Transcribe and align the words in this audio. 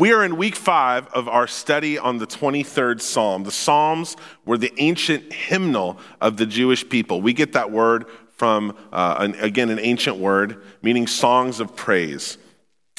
We 0.00 0.14
are 0.14 0.24
in 0.24 0.38
week 0.38 0.56
five 0.56 1.08
of 1.08 1.28
our 1.28 1.46
study 1.46 1.98
on 1.98 2.16
the 2.16 2.26
23rd 2.26 3.02
Psalm. 3.02 3.44
The 3.44 3.50
Psalms 3.50 4.16
were 4.46 4.56
the 4.56 4.72
ancient 4.78 5.30
hymnal 5.30 5.98
of 6.22 6.38
the 6.38 6.46
Jewish 6.46 6.88
people. 6.88 7.20
We 7.20 7.34
get 7.34 7.52
that 7.52 7.70
word 7.70 8.06
from, 8.30 8.78
uh, 8.94 9.16
an, 9.18 9.34
again, 9.34 9.68
an 9.68 9.78
ancient 9.78 10.16
word 10.16 10.62
meaning 10.80 11.06
songs 11.06 11.60
of 11.60 11.76
praise. 11.76 12.38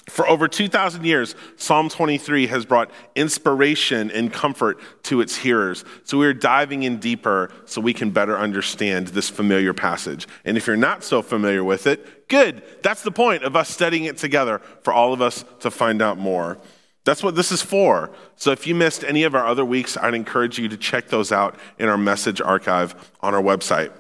For 0.10 0.28
over 0.28 0.48
2,000 0.48 1.04
years, 1.04 1.34
Psalm 1.56 1.90
23 1.90 2.46
has 2.46 2.68
brought 2.68 2.92
inspiration 3.16 4.12
and 4.12 4.32
comfort 4.32 4.80
to 5.06 5.22
its 5.22 5.36
hearers. 5.36 5.84
So 6.04 6.20
we're 6.20 6.36
diving 6.36 6.84
in 6.84 7.00
deeper 7.00 7.52
so 7.66 7.82
we 7.82 7.96
can 7.96 8.12
better 8.12 8.38
understand 8.38 9.08
this 9.08 9.28
familiar 9.28 9.74
passage. 9.74 10.28
And 10.46 10.56
if 10.56 10.68
you're 10.68 10.78
not 10.78 11.04
so 11.04 11.24
familiar 11.24 11.64
with 11.64 11.88
it, 11.88 12.28
good. 12.28 12.62
That's 12.84 13.02
the 13.02 13.12
point 13.12 13.42
of 13.42 13.56
us 13.56 13.70
studying 13.70 14.04
it 14.04 14.18
together 14.18 14.62
for 14.84 14.94
all 14.94 15.14
of 15.14 15.22
us 15.24 15.44
to 15.62 15.72
find 15.72 16.00
out 16.04 16.20
more. 16.20 16.60
That's 17.04 17.24
what 17.24 17.36
this 17.36 17.52
is 17.52 17.62
for. 17.62 18.12
So 18.36 18.52
if 18.52 18.68
you 18.68 18.76
missed 18.76 19.04
any 19.04 19.24
of 19.24 19.34
our 19.34 19.46
other 19.46 19.66
weeks, 19.66 19.98
I'd 19.98 20.14
encourage 20.14 20.60
you 20.60 20.68
to 20.70 20.78
check 20.78 21.08
those 21.08 21.32
out 21.32 21.58
in 21.80 21.90
our 21.90 21.98
message 21.98 22.40
archive 22.40 22.94
on 23.22 23.34
our 23.34 23.42
website. 23.42 23.92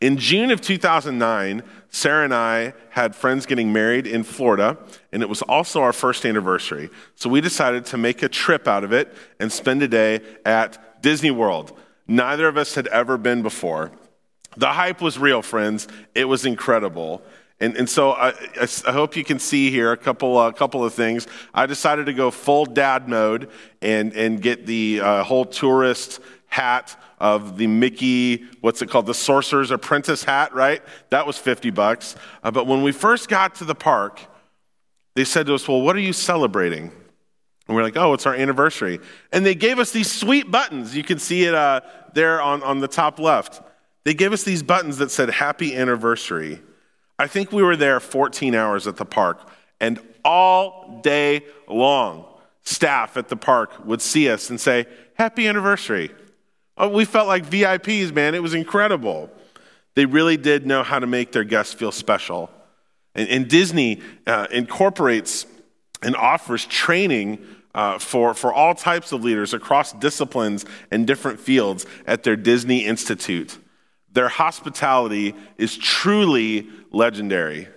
In 0.00 0.18
June 0.18 0.50
of 0.50 0.60
2009, 0.60 1.62
Sarah 1.88 2.24
and 2.24 2.34
I 2.34 2.74
had 2.90 3.16
friends 3.16 3.46
getting 3.46 3.72
married 3.72 4.06
in 4.06 4.22
Florida, 4.22 4.76
and 5.12 5.22
it 5.22 5.28
was 5.28 5.40
also 5.42 5.80
our 5.80 5.92
first 5.92 6.26
anniversary. 6.26 6.90
So 7.14 7.30
we 7.30 7.40
decided 7.40 7.86
to 7.86 7.96
make 7.96 8.22
a 8.22 8.28
trip 8.28 8.68
out 8.68 8.84
of 8.84 8.92
it 8.92 9.14
and 9.40 9.50
spend 9.50 9.82
a 9.82 9.88
day 9.88 10.20
at 10.44 11.00
Disney 11.02 11.30
World. 11.30 11.72
Neither 12.06 12.48
of 12.48 12.58
us 12.58 12.74
had 12.74 12.86
ever 12.88 13.16
been 13.16 13.42
before. 13.42 13.92
The 14.56 14.68
hype 14.68 15.00
was 15.00 15.18
real, 15.18 15.40
friends. 15.40 15.88
It 16.14 16.26
was 16.26 16.44
incredible. 16.44 17.22
And, 17.64 17.78
and 17.78 17.88
so 17.88 18.12
I, 18.12 18.34
I, 18.60 18.92
hope 18.92 19.16
you 19.16 19.24
can 19.24 19.38
see 19.38 19.70
here 19.70 19.90
a 19.90 19.96
couple, 19.96 20.38
a 20.38 20.48
uh, 20.48 20.52
couple 20.52 20.84
of 20.84 20.92
things. 20.92 21.26
I 21.54 21.64
decided 21.64 22.04
to 22.06 22.12
go 22.12 22.30
full 22.30 22.66
dad 22.66 23.08
mode 23.08 23.48
and, 23.80 24.12
and 24.12 24.42
get 24.42 24.66
the 24.66 25.00
uh, 25.00 25.24
whole 25.24 25.46
tourist 25.46 26.20
hat 26.46 27.00
of 27.18 27.56
the 27.56 27.66
Mickey, 27.66 28.44
what's 28.60 28.82
it 28.82 28.90
called, 28.90 29.06
the 29.06 29.14
Sorcerer's 29.14 29.70
Apprentice 29.70 30.24
hat, 30.24 30.54
right? 30.54 30.82
That 31.08 31.26
was 31.26 31.38
50 31.38 31.70
bucks. 31.70 32.16
Uh, 32.42 32.50
but 32.50 32.66
when 32.66 32.82
we 32.82 32.92
first 32.92 33.30
got 33.30 33.54
to 33.56 33.64
the 33.64 33.74
park, 33.74 34.20
they 35.14 35.24
said 35.24 35.46
to 35.46 35.54
us, 35.54 35.66
Well, 35.66 35.80
what 35.80 35.96
are 35.96 36.00
you 36.00 36.12
celebrating? 36.12 36.92
And 37.66 37.74
we're 37.74 37.82
like, 37.82 37.96
Oh, 37.96 38.12
it's 38.12 38.26
our 38.26 38.34
anniversary. 38.34 39.00
And 39.32 39.46
they 39.46 39.54
gave 39.54 39.78
us 39.78 39.90
these 39.90 40.12
sweet 40.12 40.50
buttons. 40.50 40.94
You 40.94 41.02
can 41.02 41.18
see 41.18 41.44
it 41.44 41.54
uh, 41.54 41.80
there 42.12 42.42
on, 42.42 42.62
on 42.62 42.80
the 42.80 42.88
top 42.88 43.18
left. 43.18 43.62
They 44.04 44.12
gave 44.12 44.34
us 44.34 44.42
these 44.42 44.62
buttons 44.62 44.98
that 44.98 45.10
said 45.10 45.30
Happy 45.30 45.74
Anniversary. 45.74 46.60
I 47.18 47.26
think 47.26 47.52
we 47.52 47.62
were 47.62 47.76
there 47.76 48.00
14 48.00 48.54
hours 48.54 48.86
at 48.86 48.96
the 48.96 49.04
park, 49.04 49.48
and 49.80 50.00
all 50.24 51.00
day 51.02 51.44
long, 51.68 52.24
staff 52.62 53.16
at 53.16 53.28
the 53.28 53.36
park 53.36 53.84
would 53.84 54.02
see 54.02 54.28
us 54.28 54.50
and 54.50 54.60
say, 54.60 54.86
Happy 55.14 55.46
anniversary. 55.46 56.10
Oh, 56.76 56.88
we 56.88 57.04
felt 57.04 57.28
like 57.28 57.46
VIPs, 57.46 58.12
man. 58.12 58.34
It 58.34 58.42
was 58.42 58.54
incredible. 58.54 59.30
They 59.94 60.06
really 60.06 60.36
did 60.36 60.66
know 60.66 60.82
how 60.82 60.98
to 60.98 61.06
make 61.06 61.30
their 61.30 61.44
guests 61.44 61.72
feel 61.72 61.92
special. 61.92 62.50
And, 63.14 63.28
and 63.28 63.48
Disney 63.48 64.00
uh, 64.26 64.48
incorporates 64.50 65.46
and 66.02 66.16
offers 66.16 66.66
training 66.66 67.46
uh, 67.74 67.98
for, 67.98 68.34
for 68.34 68.52
all 68.52 68.74
types 68.74 69.12
of 69.12 69.22
leaders 69.22 69.54
across 69.54 69.92
disciplines 69.92 70.64
and 70.90 71.06
different 71.06 71.40
fields 71.40 71.86
at 72.06 72.22
their 72.22 72.36
Disney 72.36 72.84
Institute. 72.84 73.58
Their 74.12 74.28
hospitality 74.28 75.34
is 75.58 75.76
truly 75.76 76.68
legendary. 76.94 77.68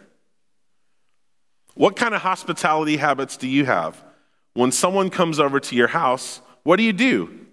What 1.73 1.95
kind 1.95 2.15
of 2.15 2.21
hospitality 2.21 2.97
habits 2.97 3.37
do 3.37 3.47
you 3.47 3.65
have? 3.65 4.03
When 4.53 4.71
someone 4.71 5.09
comes 5.09 5.39
over 5.39 5.59
to 5.59 5.75
your 5.75 5.87
house, 5.87 6.41
what 6.63 6.77
do 6.77 6.83
you 6.83 6.93
do? 6.93 7.45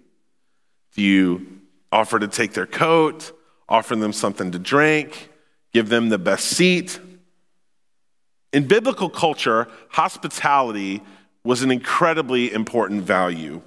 Do 0.95 1.01
you 1.01 1.59
offer 1.91 2.17
to 2.19 2.27
take 2.27 2.53
their 2.53 2.65
coat, 2.65 3.31
offer 3.69 3.95
them 3.95 4.13
something 4.13 4.51
to 4.51 4.59
drink, 4.59 5.29
give 5.73 5.89
them 5.89 6.09
the 6.09 6.17
best 6.17 6.45
seat? 6.45 6.99
In 8.53 8.67
biblical 8.67 9.09
culture, 9.09 9.67
hospitality 9.89 11.03
was 11.43 11.61
an 11.61 11.71
incredibly 11.71 12.51
important 12.51 13.03
value. 13.03 13.61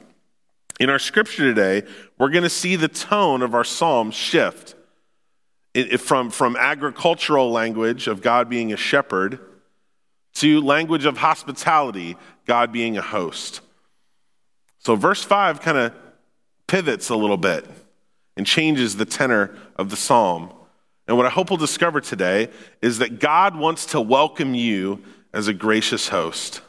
In 0.80 0.90
our 0.90 0.98
scripture 0.98 1.42
today, 1.54 1.86
we're 2.18 2.30
going 2.30 2.44
to 2.44 2.50
see 2.50 2.74
the 2.74 2.88
tone 2.88 3.42
of 3.42 3.54
our 3.54 3.64
psalm 3.64 4.10
shift 4.10 4.74
from, 5.98 6.30
from 6.30 6.56
agricultural 6.56 7.50
language 7.50 8.06
of 8.06 8.22
God 8.22 8.48
being 8.48 8.72
a 8.72 8.76
shepherd 8.76 9.38
to 10.34 10.60
language 10.60 11.04
of 11.04 11.18
hospitality, 11.18 12.16
God 12.46 12.72
being 12.72 12.96
a 12.96 13.02
host. 13.02 13.60
So, 14.78 14.94
verse 14.94 15.22
5 15.22 15.60
kind 15.60 15.78
of 15.78 15.94
pivots 16.66 17.08
a 17.08 17.16
little 17.16 17.36
bit 17.36 17.66
and 18.36 18.46
changes 18.46 18.96
the 18.96 19.04
tenor 19.04 19.56
of 19.76 19.90
the 19.90 19.96
psalm. 19.96 20.52
And 21.08 21.16
what 21.16 21.26
I 21.26 21.30
hope 21.30 21.50
we'll 21.50 21.56
discover 21.56 22.00
today 22.00 22.48
is 22.80 22.98
that 22.98 23.18
God 23.18 23.56
wants 23.56 23.86
to 23.86 24.00
welcome 24.00 24.54
you 24.54 25.02
as 25.32 25.48
a 25.48 25.54
gracious 25.54 26.08
host. 26.08 26.60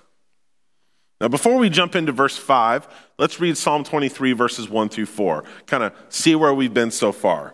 Now, 1.22 1.28
before 1.28 1.58
we 1.58 1.70
jump 1.70 1.96
into 1.96 2.14
verse 2.14 2.38
5, 2.38 2.88
let's 3.18 3.40
read 3.42 3.58
Psalm 3.58 3.84
23, 3.84 4.32
verses 4.32 4.70
1 4.70 4.90
through 4.90 5.06
4, 5.06 5.44
kind 5.68 5.84
of 5.84 5.94
see 6.08 6.34
where 6.34 6.54
we've 6.54 6.74
been 6.74 6.92
so 6.92 7.12
far. 7.12 7.54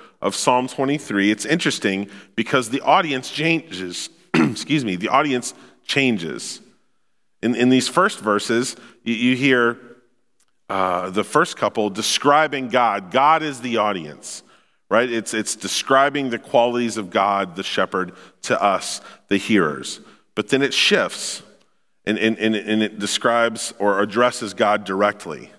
of 0.21 0.35
Psalm 0.35 0.67
23, 0.67 1.31
it's 1.31 1.45
interesting 1.45 2.09
because 2.35 2.69
the 2.69 2.81
audience 2.81 3.29
changes. 3.29 4.09
Excuse 4.33 4.85
me, 4.85 4.95
the 4.95 5.09
audience 5.09 5.53
changes. 5.85 6.61
In, 7.41 7.55
in 7.55 7.69
these 7.69 7.87
first 7.87 8.19
verses, 8.19 8.75
you, 9.03 9.15
you 9.15 9.35
hear 9.35 9.79
uh, 10.69 11.09
the 11.09 11.23
first 11.23 11.57
couple 11.57 11.89
describing 11.89 12.69
God. 12.69 13.11
God 13.11 13.41
is 13.41 13.61
the 13.61 13.77
audience, 13.77 14.43
right? 14.89 15.11
It's, 15.11 15.33
it's 15.33 15.55
describing 15.55 16.29
the 16.29 16.39
qualities 16.39 16.97
of 16.97 17.09
God, 17.09 17.55
the 17.55 17.63
shepherd, 17.63 18.13
to 18.43 18.61
us, 18.61 19.01
the 19.27 19.37
hearers. 19.37 19.99
But 20.35 20.49
then 20.49 20.61
it 20.61 20.73
shifts 20.73 21.41
and, 22.05 22.17
and, 22.17 22.37
and, 22.37 22.55
and 22.55 22.81
it 22.81 22.99
describes 22.99 23.73
or 23.79 24.01
addresses 24.01 24.53
God 24.53 24.83
directly. 24.83 25.51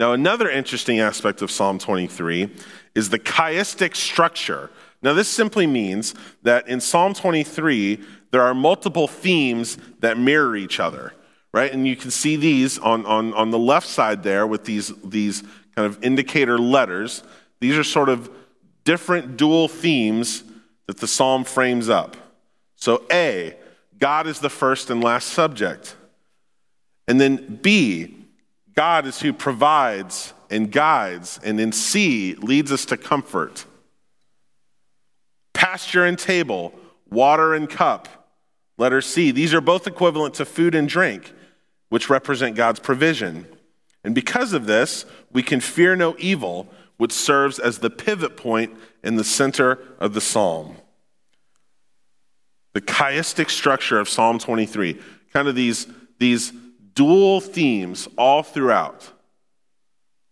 Now, 0.00 0.14
another 0.14 0.48
interesting 0.48 0.98
aspect 0.98 1.42
of 1.42 1.50
Psalm 1.50 1.78
23 1.78 2.48
is 2.94 3.10
the 3.10 3.18
chiastic 3.18 3.94
structure. 3.94 4.70
Now, 5.02 5.12
this 5.12 5.28
simply 5.28 5.66
means 5.66 6.14
that 6.42 6.66
in 6.68 6.80
Psalm 6.80 7.12
23, 7.12 8.00
there 8.30 8.40
are 8.40 8.54
multiple 8.54 9.06
themes 9.06 9.76
that 9.98 10.16
mirror 10.16 10.56
each 10.56 10.80
other, 10.80 11.12
right? 11.52 11.70
And 11.70 11.86
you 11.86 11.96
can 11.96 12.10
see 12.10 12.36
these 12.36 12.78
on, 12.78 13.04
on, 13.04 13.34
on 13.34 13.50
the 13.50 13.58
left 13.58 13.86
side 13.86 14.22
there 14.22 14.46
with 14.46 14.64
these, 14.64 14.90
these 15.04 15.42
kind 15.76 15.84
of 15.84 16.02
indicator 16.02 16.58
letters. 16.58 17.22
These 17.60 17.76
are 17.76 17.84
sort 17.84 18.08
of 18.08 18.30
different 18.84 19.36
dual 19.36 19.68
themes 19.68 20.44
that 20.86 20.96
the 20.96 21.06
psalm 21.06 21.44
frames 21.44 21.90
up. 21.90 22.16
So, 22.74 23.04
A, 23.12 23.54
God 23.98 24.26
is 24.26 24.40
the 24.40 24.48
first 24.48 24.88
and 24.88 25.04
last 25.04 25.28
subject. 25.28 25.94
And 27.06 27.20
then 27.20 27.58
B, 27.60 28.19
God 28.80 29.04
is 29.04 29.20
who 29.20 29.34
provides 29.34 30.32
and 30.48 30.72
guides, 30.72 31.38
and 31.44 31.60
in 31.60 31.70
C 31.70 32.34
leads 32.36 32.72
us 32.72 32.86
to 32.86 32.96
comfort. 32.96 33.66
Pasture 35.52 36.06
and 36.06 36.18
table, 36.18 36.72
water 37.10 37.52
and 37.52 37.68
cup, 37.68 38.08
letter 38.78 39.02
C. 39.02 39.32
These 39.32 39.52
are 39.52 39.60
both 39.60 39.86
equivalent 39.86 40.32
to 40.36 40.46
food 40.46 40.74
and 40.74 40.88
drink, 40.88 41.30
which 41.90 42.08
represent 42.08 42.56
God's 42.56 42.80
provision. 42.80 43.44
And 44.02 44.14
because 44.14 44.54
of 44.54 44.64
this, 44.64 45.04
we 45.30 45.42
can 45.42 45.60
fear 45.60 45.94
no 45.94 46.16
evil, 46.18 46.66
which 46.96 47.12
serves 47.12 47.58
as 47.58 47.80
the 47.80 47.90
pivot 47.90 48.34
point 48.34 48.74
in 49.04 49.16
the 49.16 49.24
center 49.24 49.78
of 49.98 50.14
the 50.14 50.22
psalm. 50.22 50.76
The 52.72 52.80
chiastic 52.80 53.50
structure 53.50 54.00
of 54.00 54.08
Psalm 54.08 54.38
23, 54.38 54.98
kind 55.34 55.48
of 55.48 55.54
these, 55.54 55.86
these 56.18 56.54
dual 57.00 57.40
themes 57.40 58.06
all 58.18 58.42
throughout. 58.42 59.10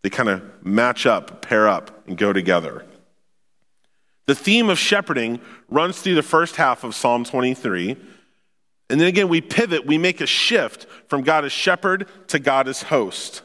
They 0.03 0.11
kind 0.11 0.29
of 0.29 0.43
match 0.62 1.06
up, 1.06 1.41
pair 1.41 1.67
up, 1.67 2.06
and 2.06 2.19
go 2.19 2.31
together. 2.31 2.85
The 4.26 4.35
theme 4.35 4.69
of 4.69 4.79
shepherding 4.79 5.41
runs 5.70 6.03
through 6.03 6.17
the 6.17 6.23
first 6.23 6.56
half 6.56 6.85
of 6.85 6.94
Psalm 6.94 7.25
23. 7.25 7.97
And 8.91 9.00
then 9.00 9.09
again, 9.09 9.29
we 9.31 9.41
pivot, 9.41 9.87
we 9.87 9.97
make 9.97 10.20
a 10.20 10.26
shift 10.26 10.87
from 11.09 11.23
God 11.23 11.47
as 11.47 11.53
shepherd 11.53 12.06
to 12.26 12.38
God 12.38 12.69
as 12.69 12.82
host. 12.82 13.41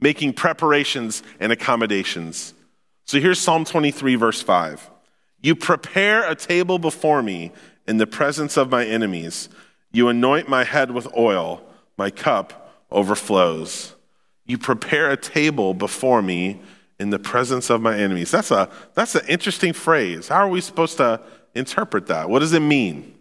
making 0.00 0.32
preparations 0.32 1.22
and 1.40 1.52
accommodations. 1.52 2.54
So 3.04 3.20
here's 3.20 3.40
Psalm 3.40 3.64
23, 3.64 4.14
verse 4.16 4.42
5. 4.42 4.90
You 5.40 5.54
prepare 5.54 6.28
a 6.28 6.34
table 6.34 6.78
before 6.78 7.22
me 7.22 7.52
in 7.86 7.96
the 7.96 8.06
presence 8.06 8.56
of 8.56 8.70
my 8.70 8.84
enemies. 8.84 9.48
You 9.92 10.08
anoint 10.08 10.48
my 10.48 10.64
head 10.64 10.90
with 10.90 11.08
oil, 11.16 11.62
my 11.98 12.10
cup 12.10 12.86
overflows. 12.90 13.94
You 14.46 14.56
prepare 14.56 15.10
a 15.10 15.16
table 15.16 15.74
before 15.74 16.22
me 16.22 16.60
in 16.98 17.10
the 17.10 17.18
presence 17.18 17.68
of 17.68 17.82
my 17.82 17.98
enemies. 17.98 18.30
That's 18.30 18.50
a 18.50 18.70
that's 18.94 19.14
an 19.14 19.26
interesting 19.28 19.72
phrase. 19.72 20.28
How 20.28 20.46
are 20.46 20.48
we 20.48 20.60
supposed 20.60 20.96
to 20.96 21.20
interpret 21.54 22.06
that? 22.06 22.30
What 22.30 22.38
does 22.38 22.52
it 22.52 22.60
mean? 22.60 23.14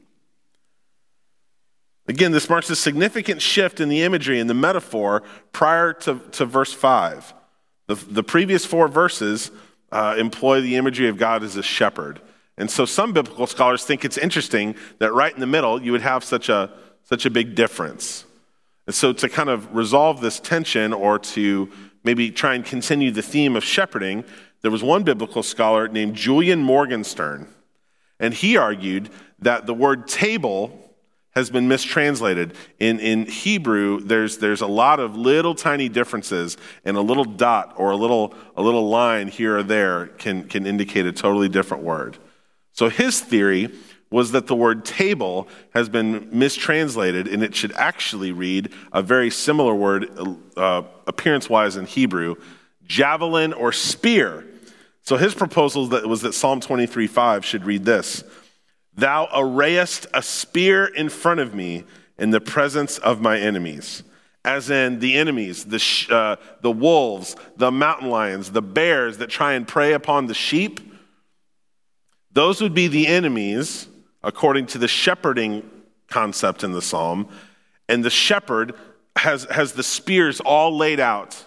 Again, 2.08 2.32
this 2.32 2.50
marks 2.50 2.70
a 2.70 2.76
significant 2.76 3.42
shift 3.42 3.82
in 3.82 3.90
the 3.90 4.02
imagery 4.04 4.40
and 4.40 4.50
the 4.50 4.54
metaphor 4.54 5.24
prior 5.52 5.92
to, 5.94 6.22
to 6.32 6.46
verse 6.46 6.72
5. 6.72 7.34
The, 7.88 7.96
the 7.96 8.24
previous 8.24 8.66
four 8.66 8.88
verses 8.88 9.52
uh, 9.92 10.16
employ 10.18 10.62
the 10.62 10.78
imagery 10.78 11.10
of 11.10 11.18
God 11.18 11.44
as 11.44 11.58
a 11.58 11.64
shepherd. 11.64 12.22
And 12.58 12.72
so 12.72 12.86
some 12.86 13.12
biblical 13.12 13.46
scholars 13.46 13.84
think 13.84 14.06
it's 14.06 14.18
interesting 14.18 14.76
that 15.00 15.14
right 15.14 15.34
in 15.34 15.42
the 15.42 15.48
middle 15.48 15.82
you 15.82 15.92
would 15.92 16.02
have 16.02 16.24
such 16.24 16.48
a, 16.48 16.72
such 17.04 17.26
a 17.26 17.30
big 17.30 17.56
difference. 17.56 18.26
And 18.88 18.96
so 18.96 19.14
to 19.14 19.30
kind 19.30 19.50
of 19.50 19.76
resolve 19.76 20.22
this 20.22 20.40
tension 20.40 20.94
or 20.94 21.20
to 21.20 21.70
maybe 22.04 22.32
try 22.32 22.56
and 22.56 22.66
continue 22.66 23.12
the 23.12 23.22
theme 23.22 23.56
of 23.56 23.64
shepherding, 23.64 24.24
there 24.62 24.72
was 24.72 24.82
one 24.82 25.04
biblical 25.04 25.44
scholar 25.44 25.88
named 25.88 26.16
Julian 26.16 26.64
Morgenstern. 26.64 27.54
And 28.20 28.34
he 28.34 28.58
argued 28.58 29.10
that 29.40 29.68
the 29.68 29.74
word 29.74 30.08
table 30.08 30.88
has 31.32 31.52
been 31.52 31.68
mistranslated. 31.68 32.56
In, 32.80 33.00
in 33.00 33.28
Hebrew, 33.28 34.00
there's, 34.00 34.40
there's 34.40 34.62
a 34.62 34.68
lot 34.68 35.00
of 35.00 35.16
little 35.16 35.54
tiny 35.54 35.88
differences, 35.88 36.58
and 36.84 36.98
a 36.98 37.02
little 37.02 37.26
dot 37.26 37.76
or 37.78 37.92
a 37.92 37.96
little, 37.96 38.34
a 38.56 38.62
little 38.64 38.90
line 38.90 39.28
here 39.28 39.60
or 39.60 39.64
there 39.64 40.08
can, 40.08 40.48
can 40.48 40.66
indicate 40.66 41.06
a 41.06 41.12
totally 41.12 41.48
different 41.48 41.84
word. 41.84 42.18
So 42.72 42.90
his 42.90 43.20
theory 43.20 43.72
was 44.10 44.32
that 44.32 44.48
the 44.48 44.56
word 44.56 44.86
table 44.86 45.48
has 45.74 45.90
been 45.90 46.30
mistranslated, 46.32 47.28
and 47.28 47.44
it 47.44 47.54
should 47.56 47.74
actually 47.74 48.32
read 48.32 48.72
a 48.94 49.02
very 49.02 49.30
similar 49.30 49.76
word, 49.76 50.10
uh, 50.56 50.84
appearance 51.06 51.50
wise 51.50 51.76
in 51.76 51.86
Hebrew, 51.86 52.36
javelin 52.86 53.54
or 53.54 53.72
spear. 53.72 54.46
So 55.02 55.18
his 55.18 55.34
proposal 55.34 55.88
was 56.08 56.22
that 56.22 56.34
Psalm 56.34 56.60
23 56.60 57.08
5 57.08 57.46
should 57.46 57.66
read 57.66 57.86
this 57.86 58.24
Thou 58.96 59.30
arrayest 59.34 60.08
a 60.14 60.22
spear 60.22 60.86
in 60.86 61.10
front 61.10 61.40
of 61.40 61.54
me 61.54 61.84
in 62.18 62.32
the 62.32 62.42
presence 62.42 62.98
of 62.98 63.22
my 63.22 63.40
enemies. 63.40 64.04
As 64.44 64.70
in 64.70 65.00
the 65.00 65.16
enemies, 65.16 65.66
the, 65.66 65.80
sh- 65.80 66.10
uh, 66.10 66.38
the 66.62 66.72
wolves, 66.72 67.36
the 67.58 67.72
mountain 67.72 68.10
lions, 68.10 68.52
the 68.52 68.62
bears 68.62 69.18
that 69.18 69.30
try 69.30 69.54
and 69.54 69.68
prey 69.68 69.94
upon 69.94 70.28
the 70.28 70.34
sheep. 70.34 70.80
Those 72.32 72.62
would 72.62 72.74
be 72.74 72.88
the 72.88 73.08
enemies, 73.08 73.88
according 74.28 74.66
to 74.68 74.78
the 74.78 74.90
shepherding 74.90 75.68
concept 76.10 76.64
in 76.64 76.74
the 76.74 76.82
psalm. 76.82 77.30
And 77.88 78.04
the 78.04 78.10
shepherd 78.10 78.74
has, 79.16 79.46
has 79.46 79.72
the 79.72 79.84
spears 79.84 80.42
all 80.42 80.76
laid 80.78 81.00
out 81.00 81.42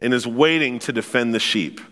and 0.00 0.14
is 0.14 0.26
waiting 0.26 0.78
to 0.80 0.92
defend 0.92 1.34
the 1.34 1.38
sheep. 1.38 1.82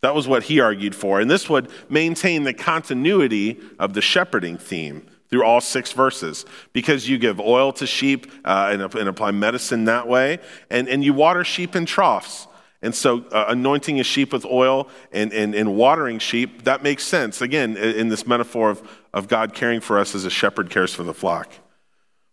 That 0.00 0.16
was 0.16 0.26
what 0.26 0.42
he 0.42 0.58
argued 0.58 0.96
for. 0.96 1.20
And 1.20 1.30
this 1.30 1.48
would 1.48 1.70
maintain 1.88 2.42
the 2.42 2.52
continuity 2.52 3.60
of 3.78 3.94
the 3.94 4.02
shepherding 4.02 4.58
theme 4.58 5.06
through 5.30 5.44
all 5.44 5.60
six 5.60 5.92
verses 5.92 6.44
because 6.72 7.08
you 7.08 7.16
give 7.16 7.40
oil 7.40 7.72
to 7.74 7.86
sheep 7.86 8.30
uh, 8.44 8.70
and, 8.72 8.82
and, 8.82 9.08
apply 9.08 9.30
medicine 9.30 9.84
that 9.84 10.08
way, 10.08 10.40
and, 10.70 10.88
and 10.88 11.04
you 11.04 11.14
water 11.14 11.44
sheep 11.44 11.76
in 11.76 11.86
troughs. 11.86 12.48
And 12.82 12.94
so, 12.94 13.24
uh, 13.30 13.46
anointing 13.48 14.00
a 14.00 14.02
sheep 14.02 14.32
with 14.32 14.44
oil 14.44 14.88
and, 15.12 15.32
and, 15.32 15.54
and 15.54 15.76
watering 15.76 16.18
sheep, 16.18 16.64
that 16.64 16.82
makes 16.82 17.04
sense. 17.04 17.40
Again, 17.40 17.76
in 17.76 18.08
this 18.08 18.26
metaphor 18.26 18.70
of, 18.70 18.82
of 19.14 19.28
God 19.28 19.54
caring 19.54 19.80
for 19.80 19.98
us 19.98 20.16
as 20.16 20.24
a 20.24 20.30
shepherd 20.30 20.68
cares 20.68 20.92
for 20.92 21.04
the 21.04 21.14
flock. 21.14 21.52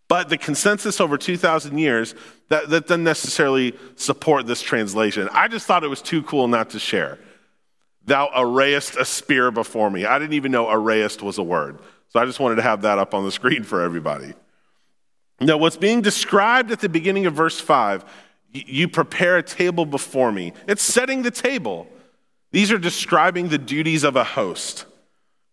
But 0.07 0.30
the 0.30 0.38
consensus 0.40 1.00
over 1.00 1.19
2,000 1.19 1.78
years, 1.78 2.16
that, 2.50 2.68
that 2.69 2.88
doesn't 2.88 3.04
necessarily 3.04 3.75
support 3.96 4.48
this 4.48 4.60
translation. 4.60 5.30
I 5.31 5.48
just 5.48 5.68
thought 5.68 5.84
it 5.84 5.88
was 5.88 6.01
too 6.01 6.24
cool 6.24 6.48
not 6.48 6.72
to 6.72 6.80
share. 6.80 7.19
Thou 8.06 8.30
arrayest 8.36 8.98
a 8.98 9.06
spear 9.06 9.52
before 9.52 9.92
me. 9.92 10.06
I 10.06 10.18
didn't 10.18 10.34
even 10.34 10.52
know 10.52 10.66
arrayest 10.66 11.22
was 11.22 11.38
a 11.38 11.44
word. 11.44 11.78
So 12.07 12.19
I 12.19 12.25
just 12.25 12.40
wanted 12.40 12.56
to 12.56 12.63
have 12.63 12.81
that 12.81 12.98
up 12.98 13.13
on 13.13 13.24
the 13.24 13.31
screen 13.31 13.63
for 13.66 13.84
everybody. 13.84 14.34
Now, 15.40 15.57
what's 15.57 15.78
being 15.78 16.02
described 16.02 16.72
at 16.72 16.80
the 16.80 16.90
beginning 16.90 17.28
of 17.28 17.34
verse 17.34 17.60
5, 17.60 18.04
you 18.54 18.88
prepare 18.88 19.38
a 19.38 19.44
table 19.44 19.86
before 19.86 20.31
me. 20.31 20.54
It's 20.68 20.81
setting 20.81 21.22
the 21.22 21.31
table. 21.31 21.88
These 22.51 22.72
are 22.72 22.78
describing 22.78 23.50
the 23.50 23.57
duties 23.57 24.04
of 24.04 24.16
a 24.16 24.24
host. 24.24 24.86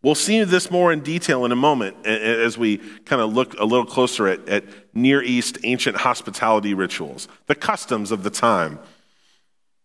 We'll 0.02 0.14
see 0.14 0.44
this 0.44 0.70
more 0.70 0.92
in 0.92 1.00
detail 1.00 1.44
in 1.44 1.52
a 1.52 1.56
moment 1.56 2.06
as 2.06 2.56
we 2.56 2.78
kind 3.06 3.20
of 3.20 3.32
look 3.32 3.58
a 3.58 3.64
little 3.64 3.86
closer 3.86 4.28
at, 4.28 4.48
at 4.48 4.64
Near 4.94 5.22
East 5.22 5.58
ancient 5.64 5.96
hospitality 5.96 6.74
rituals, 6.74 7.28
the 7.46 7.54
customs 7.54 8.12
of 8.12 8.22
the 8.22 8.30
time. 8.30 8.78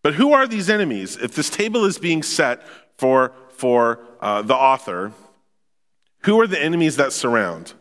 But 0.03 0.15
who 0.15 0.33
are 0.33 0.47
these 0.47 0.69
enemies? 0.69 1.17
If 1.17 1.35
this 1.35 1.49
table 1.49 1.85
is 1.85 1.97
being 1.97 2.23
set 2.23 2.61
for, 2.97 3.33
for 3.49 3.99
uh, 4.19 4.41
the 4.41 4.55
author, 4.55 5.11
who 6.23 6.39
are 6.39 6.47
the 6.47 6.61
enemies 6.61 6.97
that 6.97 7.13
surround? 7.13 7.73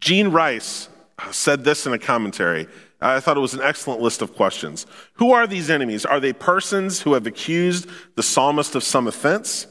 Gene 0.00 0.28
Rice 0.28 0.88
said 1.30 1.64
this 1.64 1.86
in 1.86 1.92
a 1.92 1.98
commentary. 1.98 2.66
I 3.00 3.20
thought 3.20 3.36
it 3.36 3.40
was 3.40 3.54
an 3.54 3.60
excellent 3.62 4.00
list 4.00 4.22
of 4.22 4.34
questions. 4.34 4.86
Who 5.14 5.32
are 5.32 5.46
these 5.46 5.68
enemies? 5.68 6.06
Are 6.06 6.20
they 6.20 6.32
persons 6.32 7.02
who 7.02 7.14
have 7.14 7.26
accused 7.26 7.88
the 8.14 8.22
psalmist 8.22 8.74
of 8.74 8.82
some 8.82 9.06
offense? 9.06 9.66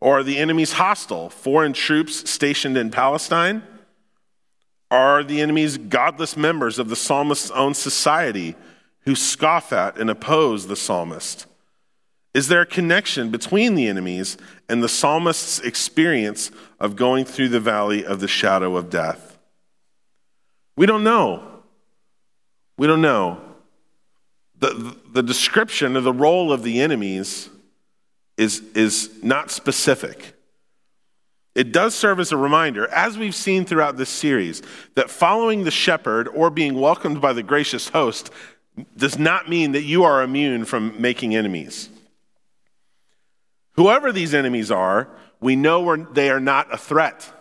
Or 0.00 0.18
are 0.18 0.22
the 0.22 0.38
enemies 0.38 0.74
hostile, 0.74 1.30
foreign 1.30 1.72
troops 1.72 2.28
stationed 2.30 2.76
in 2.76 2.90
Palestine? 2.90 3.62
Are 4.90 5.24
the 5.24 5.40
enemies 5.40 5.78
godless 5.78 6.36
members 6.36 6.78
of 6.78 6.88
the 6.88 6.96
psalmist's 6.96 7.50
own 7.50 7.74
society 7.74 8.54
who 9.00 9.14
scoff 9.14 9.72
at 9.72 9.98
and 9.98 10.10
oppose 10.10 10.66
the 10.66 10.76
psalmist? 10.76 11.46
Is 12.34 12.48
there 12.48 12.60
a 12.60 12.66
connection 12.66 13.30
between 13.30 13.74
the 13.74 13.88
enemies 13.88 14.36
and 14.68 14.82
the 14.82 14.88
psalmist's 14.88 15.58
experience 15.60 16.50
of 16.78 16.94
going 16.94 17.24
through 17.24 17.48
the 17.48 17.60
valley 17.60 18.04
of 18.04 18.20
the 18.20 18.28
shadow 18.28 18.76
of 18.76 18.90
death? 18.90 19.38
We 20.76 20.84
don't 20.84 21.02
know. 21.02 21.55
We 22.76 22.86
don't 22.86 23.02
know. 23.02 23.40
The, 24.58 24.96
the 25.12 25.22
description 25.22 25.96
of 25.96 26.04
the 26.04 26.12
role 26.12 26.52
of 26.52 26.62
the 26.62 26.80
enemies 26.80 27.48
is, 28.36 28.60
is 28.74 29.10
not 29.22 29.50
specific. 29.50 30.34
It 31.54 31.72
does 31.72 31.94
serve 31.94 32.20
as 32.20 32.32
a 32.32 32.36
reminder, 32.36 32.86
as 32.88 33.16
we've 33.16 33.34
seen 33.34 33.64
throughout 33.64 33.96
this 33.96 34.10
series, 34.10 34.62
that 34.94 35.08
following 35.08 35.64
the 35.64 35.70
shepherd 35.70 36.28
or 36.28 36.50
being 36.50 36.78
welcomed 36.78 37.20
by 37.20 37.32
the 37.32 37.42
gracious 37.42 37.88
host 37.88 38.30
does 38.96 39.18
not 39.18 39.48
mean 39.48 39.72
that 39.72 39.84
you 39.84 40.04
are 40.04 40.22
immune 40.22 40.66
from 40.66 41.00
making 41.00 41.34
enemies. 41.34 41.88
Whoever 43.72 44.12
these 44.12 44.34
enemies 44.34 44.70
are, 44.70 45.08
we 45.40 45.56
know 45.56 45.96
they 45.96 46.28
are 46.28 46.40
not 46.40 46.72
a 46.72 46.76
threat. 46.76 47.32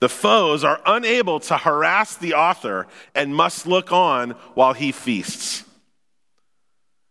The 0.00 0.08
foes 0.08 0.62
are 0.62 0.80
unable 0.86 1.40
to 1.40 1.56
harass 1.56 2.16
the 2.16 2.34
author 2.34 2.86
and 3.14 3.34
must 3.34 3.66
look 3.66 3.92
on 3.92 4.30
while 4.54 4.72
he 4.72 4.92
feasts. 4.92 5.64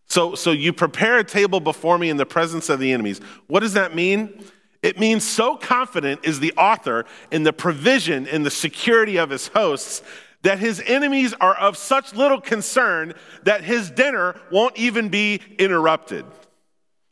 So, 0.08 0.36
so 0.36 0.52
you 0.52 0.72
prepare 0.72 1.18
a 1.20 1.24
table 1.24 1.60
before 1.60 1.98
me 1.98 2.10
in 2.10 2.18
the 2.18 2.26
presence 2.26 2.70
of 2.70 2.80
the 2.80 2.94
enemies. 2.94 3.20
What 3.48 3.60
does 3.60 3.74
that 3.74 3.94
mean? 3.94 4.42
It 4.82 5.00
means 5.00 5.26
so 5.26 5.58
confident 5.58 6.22
is 6.24 6.40
the 6.40 6.54
author 6.54 7.06
in 7.30 7.44
the 7.44 7.52
provision 7.52 8.28
and 8.28 8.46
the 8.46 8.52
security 8.52 9.18
of 9.18 9.30
his 9.30 9.48
hosts 9.48 10.02
that 10.44 10.60
his 10.60 10.82
enemies 10.86 11.34
are 11.42 11.56
of 11.56 11.76
such 11.76 12.14
little 12.14 12.40
concern 12.40 13.14
that 13.44 13.64
his 13.64 13.90
dinner 13.92 14.40
won't 14.50 14.78
even 14.78 15.10
be 15.10 15.42
interrupted. 15.60 16.26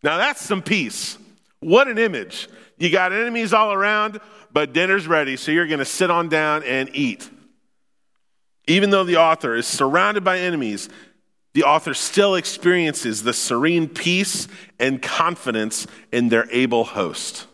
Now 0.03 0.17
that's 0.17 0.41
some 0.41 0.62
peace. 0.62 1.17
What 1.60 1.88
an 1.88 1.98
image. 1.98 2.48
You 2.77 2.89
got 2.89 3.13
enemies 3.13 3.53
all 3.53 3.72
around, 3.72 4.20
but 4.51 4.74
dinner's 4.74 5.08
ready, 5.08 5.38
so 5.38 5.51
you're 5.51 5.67
going 5.67 5.79
to 5.79 5.86
sit 5.86 6.10
on 6.12 6.29
down 6.29 6.63
and 6.63 6.89
eat. 6.94 7.29
Even 8.67 8.89
though 8.89 9.03
the 9.03 9.17
author 9.17 9.55
is 9.55 9.67
surrounded 9.67 10.24
by 10.24 10.39
enemies, 10.39 10.89
the 11.53 11.63
author 11.63 11.94
still 11.94 12.36
experiences 12.36 13.24
the 13.24 13.34
serene 13.34 13.88
peace 13.88 14.48
and 14.79 15.01
confidence 15.01 15.88
in 16.12 16.29
their 16.29 16.48
able 16.51 16.84
host. 16.84 17.48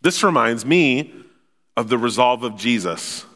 This 0.00 0.22
reminds 0.22 0.64
me 0.64 1.12
of 1.76 1.88
the 1.88 1.98
resolve 1.98 2.44
of 2.44 2.56
Jesus 2.56 3.26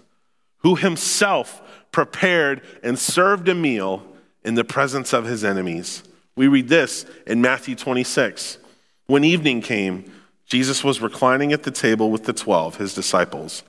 who 0.59 0.77
himself 0.77 1.61
prepared 1.91 2.63
and 2.83 2.99
served 2.99 3.49
a 3.49 3.55
meal 3.55 4.07
in 4.45 4.55
the 4.55 4.65
presence 4.65 5.13
of 5.13 5.25
his 5.25 5.43
enemies. 5.43 6.03
We 6.37 6.49
read 6.49 6.69
this 6.69 7.05
in 7.27 7.41
Matthew 7.41 7.75
26. 7.75 8.59
When 9.07 9.25
evening 9.25 9.61
came, 9.61 10.05
Jesus 10.51 10.83
was 10.83 11.01
reclining 11.01 11.53
at 11.53 11.63
the 11.63 11.71
table 11.71 12.11
with 12.11 12.25
the 12.25 12.33
twelve, 12.33 12.77
his 12.77 12.93
disciples. 12.93 13.63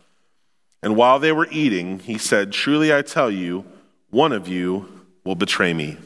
And 0.81 0.95
while 0.95 1.19
they 1.19 1.31
were 1.31 1.47
eating, 1.51 1.99
he 1.99 2.17
said, 2.17 2.51
Truly 2.51 2.91
I 2.91 3.03
tell 3.03 3.29
you, 3.29 3.65
one 4.09 4.31
of 4.31 4.47
you 4.47 5.05
will 5.23 5.35
betray 5.35 5.75
me. 5.75 5.97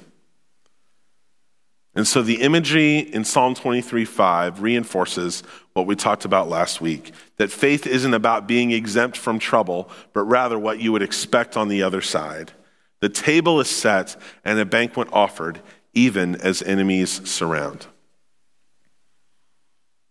And 1.96 2.06
so 2.06 2.22
the 2.22 2.42
imagery 2.42 2.98
in 2.98 3.24
Psalm 3.24 3.56
23 3.56 4.04
5 4.04 4.62
reinforces 4.62 5.44
what 5.72 5.88
we 5.88 5.96
talked 5.96 6.26
about 6.26 6.50
last 6.50 6.82
week 6.82 7.14
that 7.38 7.52
faith 7.52 7.88
isn't 7.88 8.14
about 8.14 8.46
being 8.46 8.72
exempt 8.72 9.16
from 9.16 9.40
trouble, 9.40 9.90
but 10.12 10.24
rather 10.24 10.60
what 10.60 10.82
you 10.82 10.92
would 10.92 11.02
expect 11.02 11.56
on 11.56 11.70
the 11.70 11.84
other 11.84 12.02
side. 12.02 12.52
The 13.00 13.08
table 13.08 13.62
is 13.62 13.70
set 13.70 14.18
and 14.44 14.60
a 14.60 14.66
banquet 14.66 15.08
offered, 15.14 15.62
even 15.94 16.36
as 16.36 16.62
enemies 16.62 17.26
surround. 17.30 17.88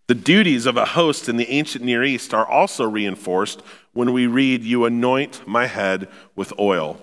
The 0.07 0.15
duties 0.15 0.67
of 0.67 0.77
a 0.77 0.85
host 0.85 1.29
in 1.29 1.39
the 1.39 1.49
ancient 1.51 1.85
Near 1.85 2.05
East 2.05 2.35
are 2.35 2.47
also 2.47 2.85
reinforced 2.85 3.63
when 3.95 4.13
we 4.13 4.27
read, 4.27 4.63
You 4.63 4.85
anoint 4.85 5.47
my 5.47 5.67
head 5.67 6.09
with 6.37 6.53
oil. 6.59 7.01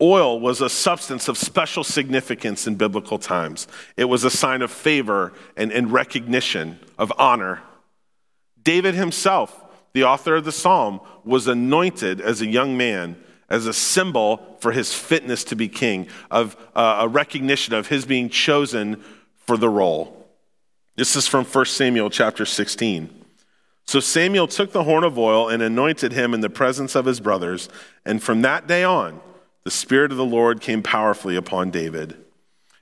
Oil 0.00 0.40
was 0.40 0.60
a 0.60 0.68
substance 0.68 1.28
of 1.28 1.38
special 1.38 1.84
significance 1.84 2.66
in 2.66 2.74
biblical 2.74 3.18
times. 3.18 3.68
It 3.96 4.06
was 4.06 4.24
a 4.24 4.30
sign 4.30 4.60
of 4.60 4.72
favor 4.72 5.32
and, 5.56 5.70
and 5.70 5.92
recognition, 5.92 6.80
of 6.98 7.12
honor. 7.16 7.60
David 8.64 8.94
himself, 8.94 9.62
the 9.92 10.02
author 10.02 10.34
of 10.34 10.44
the 10.44 10.50
psalm, 10.50 11.00
was 11.24 11.46
anointed 11.46 12.20
as 12.20 12.40
a 12.40 12.46
young 12.46 12.76
man 12.76 13.16
as 13.48 13.66
a 13.66 13.72
symbol 13.72 14.56
for 14.60 14.72
his 14.72 14.94
fitness 14.94 15.44
to 15.44 15.54
be 15.54 15.68
king, 15.68 16.08
of 16.30 16.56
uh, 16.74 16.98
a 17.00 17.08
recognition 17.08 17.74
of 17.74 17.86
his 17.86 18.06
being 18.06 18.30
chosen 18.30 19.00
for 19.36 19.58
the 19.58 19.68
role. 19.68 20.21
This 20.94 21.16
is 21.16 21.26
from 21.26 21.46
1 21.46 21.64
Samuel 21.64 22.10
chapter 22.10 22.44
16. 22.44 23.24
So 23.86 23.98
Samuel 23.98 24.46
took 24.46 24.72
the 24.72 24.84
horn 24.84 25.04
of 25.04 25.18
oil 25.18 25.48
and 25.48 25.62
anointed 25.62 26.12
him 26.12 26.34
in 26.34 26.42
the 26.42 26.50
presence 26.50 26.94
of 26.94 27.06
his 27.06 27.18
brothers, 27.18 27.70
and 28.04 28.22
from 28.22 28.42
that 28.42 28.66
day 28.66 28.84
on, 28.84 29.20
the 29.64 29.70
Spirit 29.70 30.10
of 30.10 30.18
the 30.18 30.24
Lord 30.24 30.60
came 30.60 30.82
powerfully 30.82 31.34
upon 31.34 31.70
David. 31.70 32.16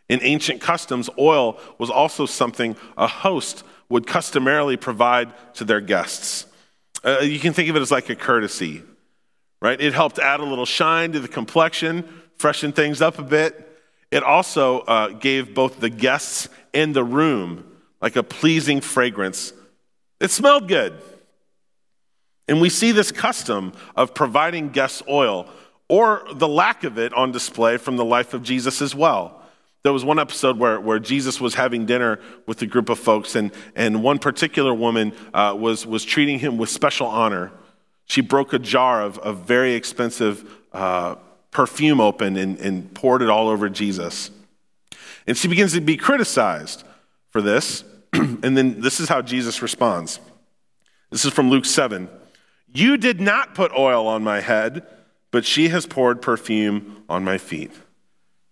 In 0.09 0.19
ancient 0.23 0.61
customs, 0.61 1.09
oil 1.21 1.57
was 1.79 1.89
also 1.89 2.27
something 2.27 2.75
a 2.97 3.07
host 3.07 3.63
would 3.89 4.09
customarily 4.09 4.77
provide 4.77 5.33
to 5.55 5.65
their 5.65 5.81
guests. 5.81 6.47
Uh, 7.05 7.21
you 7.21 7.39
can 7.39 7.53
think 7.53 7.71
of 7.71 7.77
it 7.77 7.81
as 7.81 7.93
like 7.93 8.11
a 8.11 8.17
courtesy, 8.17 8.83
right? 9.63 9.81
It 9.81 9.95
helped 9.95 10.19
add 10.19 10.41
a 10.41 10.45
little 10.45 10.67
shine 10.67 11.13
to 11.13 11.21
the 11.21 11.29
complexion, 11.29 12.09
freshen 12.39 12.73
things 12.73 13.01
up 13.01 13.21
a 13.21 13.23
bit. 13.23 13.69
It 14.11 14.25
also 14.25 14.81
uh, 14.81 15.09
gave 15.11 15.55
both 15.55 15.79
the 15.79 15.91
guests 15.91 16.49
and 16.75 16.93
the 16.93 17.05
room 17.05 17.70
like 18.01 18.17
a 18.17 18.23
pleasing 18.23 18.81
fragrance. 18.81 19.53
It 20.21 20.31
smelled 20.31 20.69
good. 20.69 20.95
And 22.49 22.61
we 22.61 22.69
see 22.69 22.93
this 22.93 23.13
custom 23.13 23.73
of 23.95 24.15
providing 24.15 24.71
guests 24.71 25.03
oil 25.09 25.49
or 25.89 26.25
the 26.33 26.49
lack 26.49 26.85
of 26.85 26.99
it 26.99 27.13
on 27.15 27.33
display 27.33 27.77
from 27.77 27.97
the 27.97 28.05
life 28.05 28.35
of 28.35 28.43
Jesus 28.43 28.81
as 28.83 28.95
well. 28.95 29.41
There 29.83 29.93
was 29.93 30.05
one 30.05 30.19
episode 30.19 30.59
where, 30.59 30.79
where 30.79 30.99
Jesus 30.99 31.41
was 31.41 31.55
having 31.55 31.87
dinner 31.87 32.21
with 32.47 32.61
a 32.63 32.67
group 32.67 32.91
of 32.91 32.99
folks, 32.99 33.35
and, 33.35 33.51
and 33.75 34.03
one 34.03 34.19
particular 34.19 34.75
woman 34.75 35.13
uh, 35.33 35.57
was, 35.59 35.87
was 35.87 36.05
treating 36.05 36.39
him 36.39 36.59
with 36.59 36.69
special 36.69 37.07
honor. 37.07 37.51
She 38.05 38.21
broke 38.21 38.53
a 38.53 38.59
jar 38.59 39.03
of, 39.03 39.19
of 39.21 39.47
very 39.47 39.75
expensive 39.75 40.45
uh, 40.73 41.15
perfume 41.51 42.01
open 42.01 42.37
and, 42.37 42.59
and 42.59 42.93
poured 42.95 43.23
it 43.23 43.31
all 43.31 43.49
over 43.49 43.69
Jesus. 43.69 44.31
And 45.27 45.37
she 45.37 45.49
begins 45.49 45.73
to 45.73 45.81
be 45.81 45.97
criticized 45.97 46.85
for 47.31 47.41
this. 47.41 47.85
and 48.13 48.57
then 48.57 48.81
this 48.81 49.01
is 49.01 49.09
how 49.09 49.23
Jesus 49.23 49.63
responds. 49.63 50.21
This 51.11 51.25
is 51.25 51.33
from 51.33 51.51
Luke 51.51 51.65
7. 51.65 52.09
You 52.73 52.97
did 52.97 53.21
not 53.21 53.55
put 53.55 53.73
oil 53.73 54.07
on 54.07 54.23
my 54.23 54.41
head, 54.41 54.87
but 55.31 55.45
she 55.45 55.69
has 55.69 55.87
poured 55.87 56.23
perfume 56.23 57.05
on 57.09 57.25
my 57.25 57.39
feet. 57.39 57.73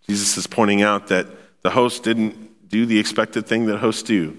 Jesus 0.07 0.37
is 0.37 0.47
pointing 0.47 0.81
out 0.81 1.07
that 1.07 1.27
the 1.61 1.69
host 1.69 2.03
didn't 2.03 2.69
do 2.69 2.85
the 2.85 2.99
expected 2.99 3.45
thing 3.45 3.65
that 3.67 3.77
hosts 3.77 4.03
do. 4.03 4.37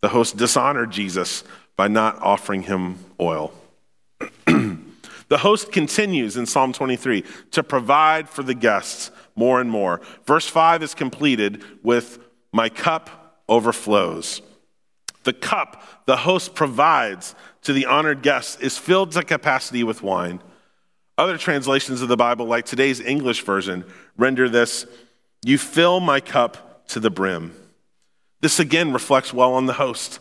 The 0.00 0.08
host 0.08 0.36
dishonored 0.36 0.90
Jesus 0.90 1.44
by 1.76 1.88
not 1.88 2.20
offering 2.20 2.62
him 2.62 2.98
oil. 3.20 3.52
the 4.46 5.38
host 5.38 5.72
continues 5.72 6.36
in 6.36 6.46
Psalm 6.46 6.72
23 6.72 7.24
to 7.52 7.62
provide 7.62 8.28
for 8.28 8.42
the 8.42 8.54
guests 8.54 9.10
more 9.36 9.60
and 9.60 9.70
more. 9.70 10.00
Verse 10.26 10.46
5 10.46 10.82
is 10.82 10.94
completed 10.94 11.62
with, 11.82 12.18
My 12.52 12.68
cup 12.68 13.42
overflows. 13.48 14.42
The 15.24 15.32
cup 15.32 15.82
the 16.06 16.16
host 16.16 16.54
provides 16.54 17.34
to 17.62 17.72
the 17.72 17.86
honored 17.86 18.22
guests 18.22 18.60
is 18.60 18.78
filled 18.78 19.12
to 19.12 19.22
capacity 19.22 19.84
with 19.84 20.02
wine. 20.02 20.42
Other 21.18 21.36
translations 21.36 22.00
of 22.00 22.08
the 22.08 22.16
Bible, 22.16 22.46
like 22.46 22.64
today's 22.64 23.00
English 23.00 23.42
version, 23.44 23.84
render 24.16 24.48
this 24.48 24.86
You 25.44 25.58
fill 25.58 26.00
my 26.00 26.20
cup 26.20 26.86
to 26.88 27.00
the 27.00 27.10
brim. 27.10 27.54
This 28.40 28.58
again 28.58 28.92
reflects 28.92 29.34
well 29.34 29.52
on 29.52 29.66
the 29.66 29.74
host. 29.74 30.18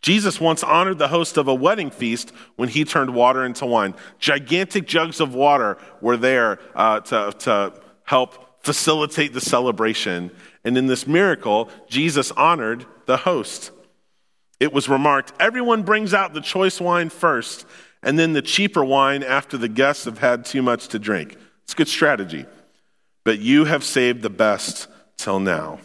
Jesus 0.00 0.40
once 0.40 0.62
honored 0.62 0.98
the 0.98 1.08
host 1.08 1.36
of 1.36 1.48
a 1.48 1.54
wedding 1.54 1.90
feast 1.90 2.32
when 2.56 2.68
he 2.68 2.84
turned 2.84 3.14
water 3.14 3.44
into 3.44 3.66
wine. 3.66 3.94
Gigantic 4.18 4.86
jugs 4.86 5.20
of 5.20 5.34
water 5.34 5.78
were 6.00 6.16
there 6.16 6.60
uh, 6.74 7.00
to, 7.00 7.32
to 7.40 7.72
help 8.04 8.62
facilitate 8.64 9.32
the 9.32 9.40
celebration. 9.40 10.30
And 10.64 10.78
in 10.78 10.86
this 10.86 11.06
miracle, 11.06 11.70
Jesus 11.88 12.30
honored 12.32 12.86
the 13.06 13.18
host. 13.18 13.70
It 14.58 14.72
was 14.72 14.88
remarked 14.88 15.32
everyone 15.38 15.82
brings 15.82 16.14
out 16.14 16.34
the 16.34 16.40
choice 16.40 16.80
wine 16.80 17.10
first, 17.10 17.66
and 18.02 18.18
then 18.18 18.32
the 18.32 18.42
cheaper 18.42 18.84
wine 18.84 19.22
after 19.22 19.56
the 19.56 19.68
guests 19.68 20.04
have 20.04 20.18
had 20.18 20.44
too 20.44 20.62
much 20.62 20.88
to 20.88 20.98
drink. 20.98 21.36
It's 21.64 21.72
a 21.72 21.76
good 21.76 21.88
strategy. 21.88 22.46
But 23.24 23.40
you 23.40 23.64
have 23.64 23.82
saved 23.82 24.22
the 24.22 24.30
best 24.30 24.86
till 25.16 25.40
now. 25.40 25.80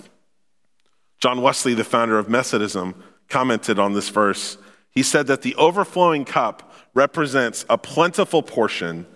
John 1.19 1.41
Wesley, 1.41 1.73
the 1.73 1.83
founder 1.83 2.19
of 2.19 2.29
Methodism, 2.29 2.95
commented 3.29 3.79
on 3.79 3.93
this 3.93 4.09
verse. 4.09 4.57
He 4.91 5.03
said 5.03 5.27
that 5.27 5.41
the 5.41 5.55
overflowing 5.55 6.25
cup 6.25 6.73
represents 6.93 7.65
a 7.69 7.77
plentiful 7.77 8.43
portion 8.43 9.07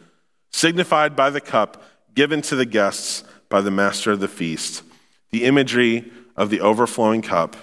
signified 0.52 1.16
by 1.16 1.30
the 1.30 1.42
cup 1.42 1.84
given 2.14 2.42
to 2.42 2.56
the 2.56 2.66
guests 2.66 3.24
by 3.50 3.62
the 3.62 3.72
master 3.72 4.12
of 4.12 4.20
the 4.20 4.28
feast. 4.28 4.84
The 5.32 5.44
imagery 5.44 6.12
of 6.36 6.50
the 6.50 6.62
overflowing 6.62 7.22
cup 7.22 7.56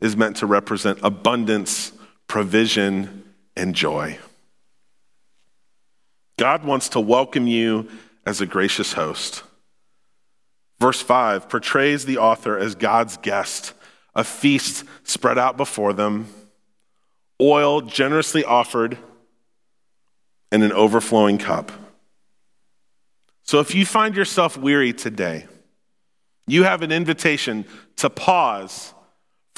is 0.00 0.16
meant 0.16 0.36
to 0.36 0.46
represent 0.46 0.98
abundance, 1.02 1.92
provision, 2.26 3.24
and 3.56 3.74
joy. 3.74 4.18
God 6.36 6.64
wants 6.64 6.90
to 6.90 7.00
welcome 7.00 7.46
you 7.46 7.88
as 8.24 8.40
a 8.40 8.46
gracious 8.46 8.92
host. 8.92 9.42
Verse 10.78 11.00
5 11.02 11.48
portrays 11.48 12.04
the 12.04 12.18
author 12.18 12.56
as 12.56 12.74
God's 12.76 13.16
guest, 13.16 13.74
a 14.14 14.22
feast 14.22 14.84
spread 15.02 15.38
out 15.38 15.56
before 15.56 15.92
them, 15.92 16.28
oil 17.40 17.80
generously 17.80 18.44
offered, 18.44 18.96
and 20.52 20.62
an 20.62 20.72
overflowing 20.72 21.38
cup. 21.38 21.72
So 23.42 23.60
if 23.60 23.74
you 23.74 23.84
find 23.84 24.14
yourself 24.14 24.56
weary 24.56 24.92
today, 24.92 25.46
you 26.46 26.64
have 26.64 26.82
an 26.82 26.92
invitation 26.92 27.64
to 27.96 28.08
pause 28.08 28.94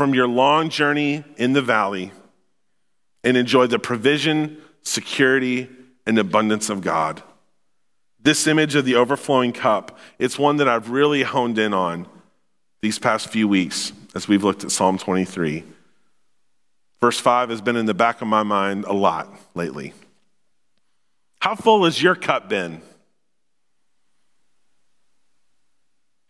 from 0.01 0.15
your 0.15 0.27
long 0.27 0.71
journey 0.71 1.23
in 1.37 1.53
the 1.53 1.61
valley 1.61 2.11
and 3.23 3.37
enjoy 3.37 3.67
the 3.67 3.79
provision, 3.79 4.57
security, 4.81 5.69
and 6.07 6.19
abundance 6.19 6.71
of 6.71 6.81
God. 6.81 7.23
This 8.19 8.47
image 8.47 8.75
of 8.77 8.87
the 8.87 8.95
overflowing 8.95 9.53
cup, 9.53 9.99
it's 10.19 10.39
one 10.39 10.57
that 10.57 10.67
I've 10.67 10.89
really 10.89 11.23
honed 11.23 11.59
in 11.59 11.75
on 11.75 12.07
these 12.81 12.99
past 12.99 13.29
few 13.29 13.47
weeks 13.47 13.93
as 14.15 14.27
we've 14.27 14.43
looked 14.43 14.65
at 14.65 14.71
Psalm 14.71 14.97
23. 14.97 15.65
Verse 16.99 17.21
5 17.21 17.51
has 17.51 17.61
been 17.61 17.77
in 17.77 17.85
the 17.85 17.93
back 17.93 18.23
of 18.23 18.27
my 18.27 18.43
mind 18.43 18.87
a 18.87 18.95
lot 18.95 19.29
lately. 19.55 19.93
How 21.43 21.55
full 21.55 21.85
has 21.85 22.03
your 22.03 22.15
cup 22.15 22.49
been? 22.49 22.81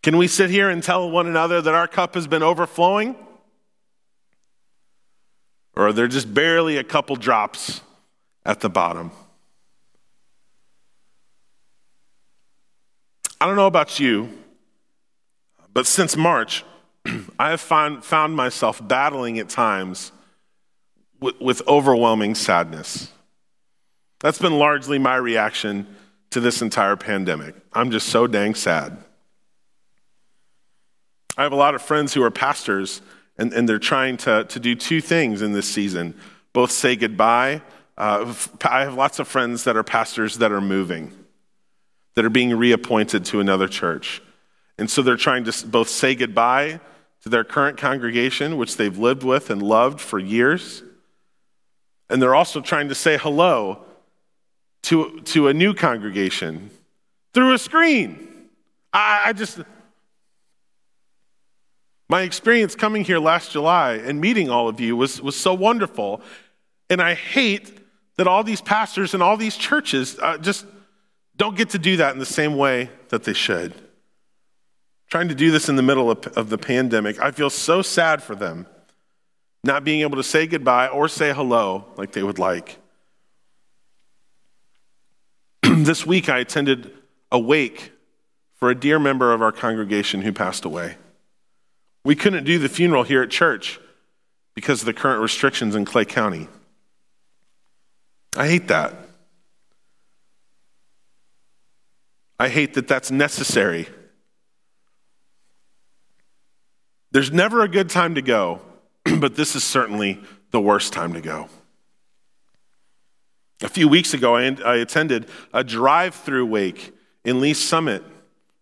Can 0.02 0.16
we 0.16 0.26
sit 0.26 0.50
here 0.50 0.68
and 0.68 0.82
tell 0.82 1.08
one 1.08 1.28
another 1.28 1.62
that 1.62 1.72
our 1.72 1.86
cup 1.86 2.16
has 2.16 2.26
been 2.26 2.42
overflowing? 2.42 3.14
Or 5.76 5.92
they're 5.92 6.08
just 6.08 6.32
barely 6.32 6.76
a 6.76 6.84
couple 6.84 7.16
drops 7.16 7.80
at 8.44 8.60
the 8.60 8.68
bottom? 8.68 9.12
I 13.40 13.46
don't 13.46 13.56
know 13.56 13.66
about 13.66 13.98
you, 13.98 14.28
but 15.72 15.86
since 15.86 16.16
March, 16.16 16.64
I 17.38 17.50
have 17.50 17.60
find, 17.60 18.04
found 18.04 18.36
myself 18.36 18.86
battling 18.86 19.38
at 19.38 19.48
times 19.48 20.12
with, 21.20 21.40
with 21.40 21.66
overwhelming 21.66 22.34
sadness. 22.34 23.10
That's 24.20 24.38
been 24.38 24.58
largely 24.58 24.98
my 24.98 25.16
reaction 25.16 25.86
to 26.30 26.40
this 26.40 26.60
entire 26.62 26.96
pandemic. 26.96 27.54
I'm 27.72 27.90
just 27.90 28.08
so 28.08 28.26
dang 28.26 28.54
sad. 28.54 28.98
I 31.36 31.42
have 31.42 31.52
a 31.52 31.56
lot 31.56 31.74
of 31.74 31.80
friends 31.80 32.12
who 32.12 32.22
are 32.22 32.30
pastors 32.30 33.00
and, 33.40 33.54
and 33.54 33.66
they're 33.66 33.78
trying 33.78 34.18
to, 34.18 34.44
to 34.44 34.60
do 34.60 34.74
two 34.74 35.00
things 35.00 35.40
in 35.40 35.52
this 35.52 35.66
season 35.66 36.14
both 36.52 36.70
say 36.70 36.94
goodbye. 36.94 37.62
Uh, 37.96 38.34
I 38.62 38.82
have 38.82 38.94
lots 38.94 39.18
of 39.18 39.26
friends 39.26 39.64
that 39.64 39.76
are 39.76 39.82
pastors 39.82 40.38
that 40.38 40.52
are 40.52 40.60
moving, 40.60 41.10
that 42.14 42.24
are 42.24 42.30
being 42.30 42.54
reappointed 42.54 43.24
to 43.26 43.40
another 43.40 43.66
church. 43.66 44.22
And 44.78 44.90
so 44.90 45.00
they're 45.00 45.16
trying 45.16 45.44
to 45.44 45.66
both 45.66 45.88
say 45.88 46.14
goodbye 46.14 46.80
to 47.22 47.28
their 47.28 47.44
current 47.44 47.78
congregation, 47.78 48.58
which 48.58 48.76
they've 48.76 48.96
lived 48.98 49.22
with 49.22 49.48
and 49.48 49.62
loved 49.62 50.00
for 50.00 50.18
years. 50.18 50.82
And 52.10 52.20
they're 52.20 52.34
also 52.34 52.60
trying 52.60 52.88
to 52.88 52.94
say 52.94 53.16
hello 53.16 53.84
to, 54.82 55.20
to 55.20 55.48
a 55.48 55.54
new 55.54 55.72
congregation 55.72 56.70
through 57.32 57.54
a 57.54 57.58
screen. 57.58 58.48
I, 58.92 59.22
I 59.26 59.32
just, 59.32 59.60
my 62.10 62.22
experience 62.22 62.74
coming 62.74 63.04
here 63.04 63.20
last 63.20 63.52
July 63.52 63.92
and 63.92 64.20
meeting 64.20 64.50
all 64.50 64.66
of 64.66 64.80
you 64.80 64.96
was, 64.96 65.22
was 65.22 65.36
so 65.36 65.54
wonderful. 65.54 66.20
And 66.90 67.00
I 67.00 67.14
hate 67.14 67.78
that 68.16 68.26
all 68.26 68.42
these 68.42 68.60
pastors 68.60 69.14
and 69.14 69.22
all 69.22 69.36
these 69.36 69.56
churches 69.56 70.18
uh, 70.18 70.36
just 70.36 70.66
don't 71.36 71.56
get 71.56 71.70
to 71.70 71.78
do 71.78 71.98
that 71.98 72.12
in 72.12 72.18
the 72.18 72.26
same 72.26 72.56
way 72.56 72.90
that 73.10 73.22
they 73.22 73.32
should. 73.32 73.72
Trying 75.08 75.28
to 75.28 75.36
do 75.36 75.52
this 75.52 75.68
in 75.68 75.76
the 75.76 75.84
middle 75.84 76.10
of, 76.10 76.26
of 76.36 76.50
the 76.50 76.58
pandemic, 76.58 77.20
I 77.20 77.30
feel 77.30 77.48
so 77.48 77.80
sad 77.80 78.24
for 78.24 78.34
them 78.34 78.66
not 79.62 79.84
being 79.84 80.00
able 80.00 80.16
to 80.16 80.24
say 80.24 80.48
goodbye 80.48 80.88
or 80.88 81.06
say 81.06 81.32
hello 81.32 81.84
like 81.96 82.10
they 82.10 82.24
would 82.24 82.40
like. 82.40 82.78
this 85.62 86.04
week, 86.04 86.28
I 86.28 86.40
attended 86.40 86.92
a 87.30 87.38
wake 87.38 87.92
for 88.56 88.68
a 88.68 88.74
dear 88.74 88.98
member 88.98 89.32
of 89.32 89.42
our 89.42 89.52
congregation 89.52 90.22
who 90.22 90.32
passed 90.32 90.64
away. 90.64 90.96
We 92.04 92.14
couldn't 92.16 92.44
do 92.44 92.58
the 92.58 92.68
funeral 92.68 93.02
here 93.02 93.22
at 93.22 93.30
church 93.30 93.78
because 94.54 94.80
of 94.80 94.86
the 94.86 94.94
current 94.94 95.22
restrictions 95.22 95.74
in 95.74 95.84
Clay 95.84 96.04
County. 96.04 96.48
I 98.36 98.48
hate 98.48 98.68
that. 98.68 98.94
I 102.38 102.48
hate 102.48 102.74
that 102.74 102.88
that's 102.88 103.10
necessary. 103.10 103.88
There's 107.10 107.32
never 107.32 107.62
a 107.62 107.68
good 107.68 107.90
time 107.90 108.14
to 108.14 108.22
go, 108.22 108.60
but 109.18 109.34
this 109.34 109.56
is 109.56 109.64
certainly 109.64 110.20
the 110.50 110.60
worst 110.60 110.92
time 110.92 111.12
to 111.12 111.20
go. 111.20 111.48
A 113.62 113.68
few 113.68 113.88
weeks 113.88 114.14
ago, 114.14 114.36
I, 114.36 114.76
attended 114.76 115.28
a 115.52 115.62
drive 115.62 116.14
through 116.14 116.46
wake 116.46 116.96
in 117.24 117.40
Lee's 117.40 117.58
Summit 117.58 118.02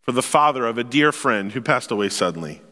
for 0.01 0.11
the 0.11 0.23
father 0.23 0.67
of 0.67 0.77
a 0.77 0.83
dear 0.83 1.13
friend 1.13 1.53
who 1.53 1.61
passed 1.61 1.93
away 1.93 2.09
suddenly. 2.09 2.63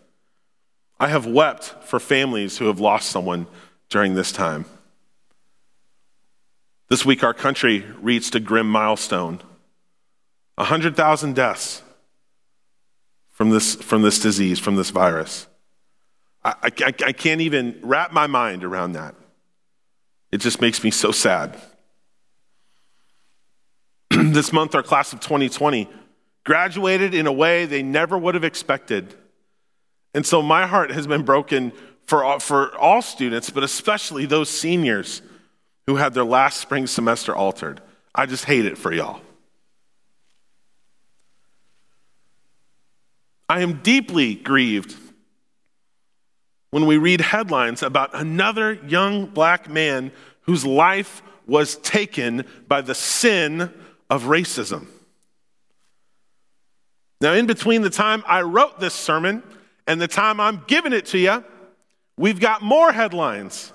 I 0.99 1.09
have 1.09 1.27
wept 1.27 1.65
for 1.85 2.01
families 2.01 2.59
who 2.59 2.67
have 2.67 2.81
lost 2.81 3.11
someone 3.11 3.47
during 3.89 4.15
this 4.15 4.33
time. 4.33 4.65
This 6.89 7.05
week, 7.05 7.25
our 7.25 7.35
country 7.35 7.85
reached 8.01 8.35
a 8.35 8.41
grim 8.41 8.69
milestone 8.71 9.41
100,000 10.55 11.35
deaths 11.35 11.83
from 13.31 13.51
this, 13.51 13.75
from 13.75 14.01
this 14.01 14.19
disease, 14.19 14.59
from 14.59 14.77
this 14.77 14.89
virus. 14.89 15.47
I, 16.43 16.55
I, 16.63 16.95
I 17.07 17.13
can't 17.13 17.43
even 17.43 17.79
wrap 17.83 18.13
my 18.13 18.27
mind 18.27 18.65
around 18.65 18.93
that. 18.93 19.15
It 20.33 20.39
just 20.39 20.61
makes 20.61 20.83
me 20.83 20.91
so 20.91 21.13
sad. 21.13 21.61
this 24.11 24.53
month, 24.53 24.75
our 24.75 24.83
class 24.83 25.13
of 25.13 25.21
2020 25.21 25.91
graduated 26.45 27.13
in 27.13 27.27
a 27.27 27.33
way 27.33 27.67
they 27.67 27.83
never 27.83 28.17
would 28.17 28.35
have 28.35 28.45
expected. 28.45 29.15
And 30.17 30.25
so 30.25 30.41
my 30.41 30.67
heart 30.67 30.91
has 30.93 31.07
been 31.07 31.25
broken 31.25 31.75
for 32.07 32.25
all, 32.25 32.39
for 32.39 32.75
all 32.79 33.03
students, 33.03 33.51
but 33.51 33.63
especially 33.63 34.25
those 34.25 34.49
seniors 34.49 35.21
who 35.87 35.97
had 35.97 36.15
their 36.15 36.25
last 36.25 36.59
spring 36.59 36.87
semester 36.87 37.37
altered. 37.37 37.83
I 38.15 38.25
just 38.25 38.47
hate 38.47 38.65
it 38.65 38.79
for 38.79 38.91
y'all. 38.95 39.21
I 43.47 43.61
am 43.61 43.83
deeply 43.83 44.35
grieved 44.37 44.97
when 46.71 46.87
we 46.87 46.97
read 46.97 47.21
headlines 47.21 47.83
about 47.83 48.15
another 48.15 48.73
young 48.73 49.27
black 49.27 49.69
man 49.69 50.13
whose 50.41 50.65
life 50.65 51.23
was 51.47 51.77
taken 51.77 52.47
by 52.67 52.81
the 52.81 52.95
sin 52.95 53.71
of 54.09 54.25
racism. 54.25 54.87
Now, 57.21 57.35
in 57.35 57.47
between 57.47 57.83
the 57.83 57.91
time 57.91 58.25
I 58.27 58.41
wrote 58.41 58.81
this 58.81 58.95
sermon 58.95 59.43
and 59.87 60.01
the 60.01 60.09
time 60.09 60.41
I'm 60.41 60.65
giving 60.67 60.93
it 60.93 61.07
to 61.07 61.19
you, 61.19 61.45
we've 62.17 62.41
got 62.41 62.63
more 62.63 62.93
headlines 62.93 63.73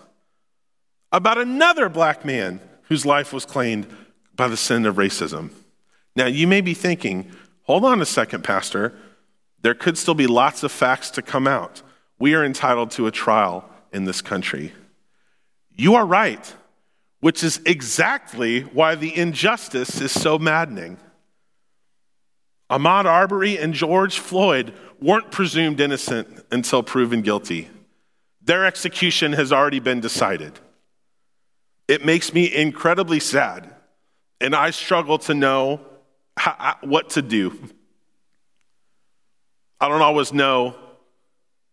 about 1.12 1.38
another 1.38 1.90
black 1.90 2.26
man 2.26 2.60
whose 2.84 3.06
life 3.06 3.34
was 3.34 3.46
claimed 3.46 3.88
by 4.36 4.48
the 4.48 4.58
sin 4.58 4.86
of 4.86 4.96
racism. 4.96 5.52
Now, 6.16 6.26
you 6.26 6.48
may 6.48 6.62
be 6.62 6.74
thinking, 6.74 7.32
hold 7.64 7.86
on 7.86 8.02
a 8.02 8.06
second, 8.06 8.44
Pastor. 8.44 8.94
There 9.62 9.74
could 9.74 9.98
still 9.98 10.16
be 10.16 10.28
lots 10.28 10.64
of 10.64 10.72
facts 10.72 11.12
to 11.12 11.22
come 11.22 11.48
out. 11.48 11.82
We 12.20 12.34
are 12.34 12.44
entitled 12.44 12.92
to 12.92 13.08
a 13.08 13.12
trial 13.12 13.70
in 13.92 14.06
this 14.06 14.22
country. 14.22 14.74
You 15.76 15.96
are 15.96 16.06
right, 16.06 16.54
which 17.20 17.44
is 17.44 17.62
exactly 17.66 18.62
why 18.62 18.96
the 18.96 19.16
injustice 19.16 20.02
is 20.02 20.12
so 20.12 20.38
maddening. 20.38 20.98
Ahmaud 22.72 23.04
Arbery 23.04 23.60
and 23.60 23.74
George 23.74 24.18
Floyd 24.18 24.74
weren't 25.02 25.30
presumed 25.30 25.82
innocent 25.82 26.46
until 26.52 26.82
proven 26.82 27.22
guilty. 27.22 27.70
Their 28.42 28.66
execution 28.66 29.34
has 29.34 29.52
already 29.52 29.80
been 29.80 30.00
decided. 30.00 30.58
It 31.90 32.06
makes 32.06 32.34
me 32.34 32.54
incredibly 32.54 33.20
sad, 33.20 33.76
and 34.40 34.56
I 34.56 34.70
struggle 34.70 35.18
to 35.20 35.34
know 35.34 35.82
how, 36.38 36.78
what 36.82 37.10
to 37.12 37.22
do. 37.22 37.62
I 39.82 39.90
don't 39.90 40.02
always 40.02 40.32
know 40.32 40.76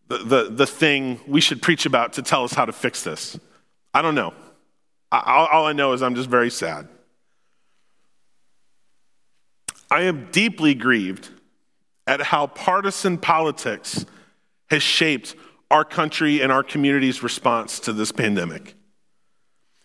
the, 0.09 0.19
the, 0.19 0.51
the 0.51 0.67
thing 0.67 1.21
we 1.29 1.41
should 1.41 1.63
preach 1.63 1.87
about 1.87 2.15
to 2.15 2.23
tell 2.23 2.43
us 2.43 2.53
how 2.53 2.65
to 2.65 2.73
fix 2.73 3.05
this. 3.05 3.39
I 3.95 4.03
don't 4.03 4.17
know. 4.17 4.35
I, 5.13 5.47
all 5.53 5.67
I 5.67 5.73
know 5.75 5.93
is 5.93 6.03
I'm 6.03 6.17
just 6.17 6.29
very 6.29 6.51
sad. 6.51 6.89
I 9.91 10.03
am 10.03 10.29
deeply 10.31 10.75
grieved 10.75 11.31
at 12.07 12.21
how 12.21 12.47
partisan 12.47 13.19
politics 13.19 14.05
has 14.71 14.83
shaped 14.83 15.35
our 15.71 15.85
country 15.85 16.41
and 16.41 16.51
our 16.51 16.63
community's 16.63 17.23
response 17.23 17.81
to 17.81 17.93
this 17.93 18.13
pandemic. 18.13 18.75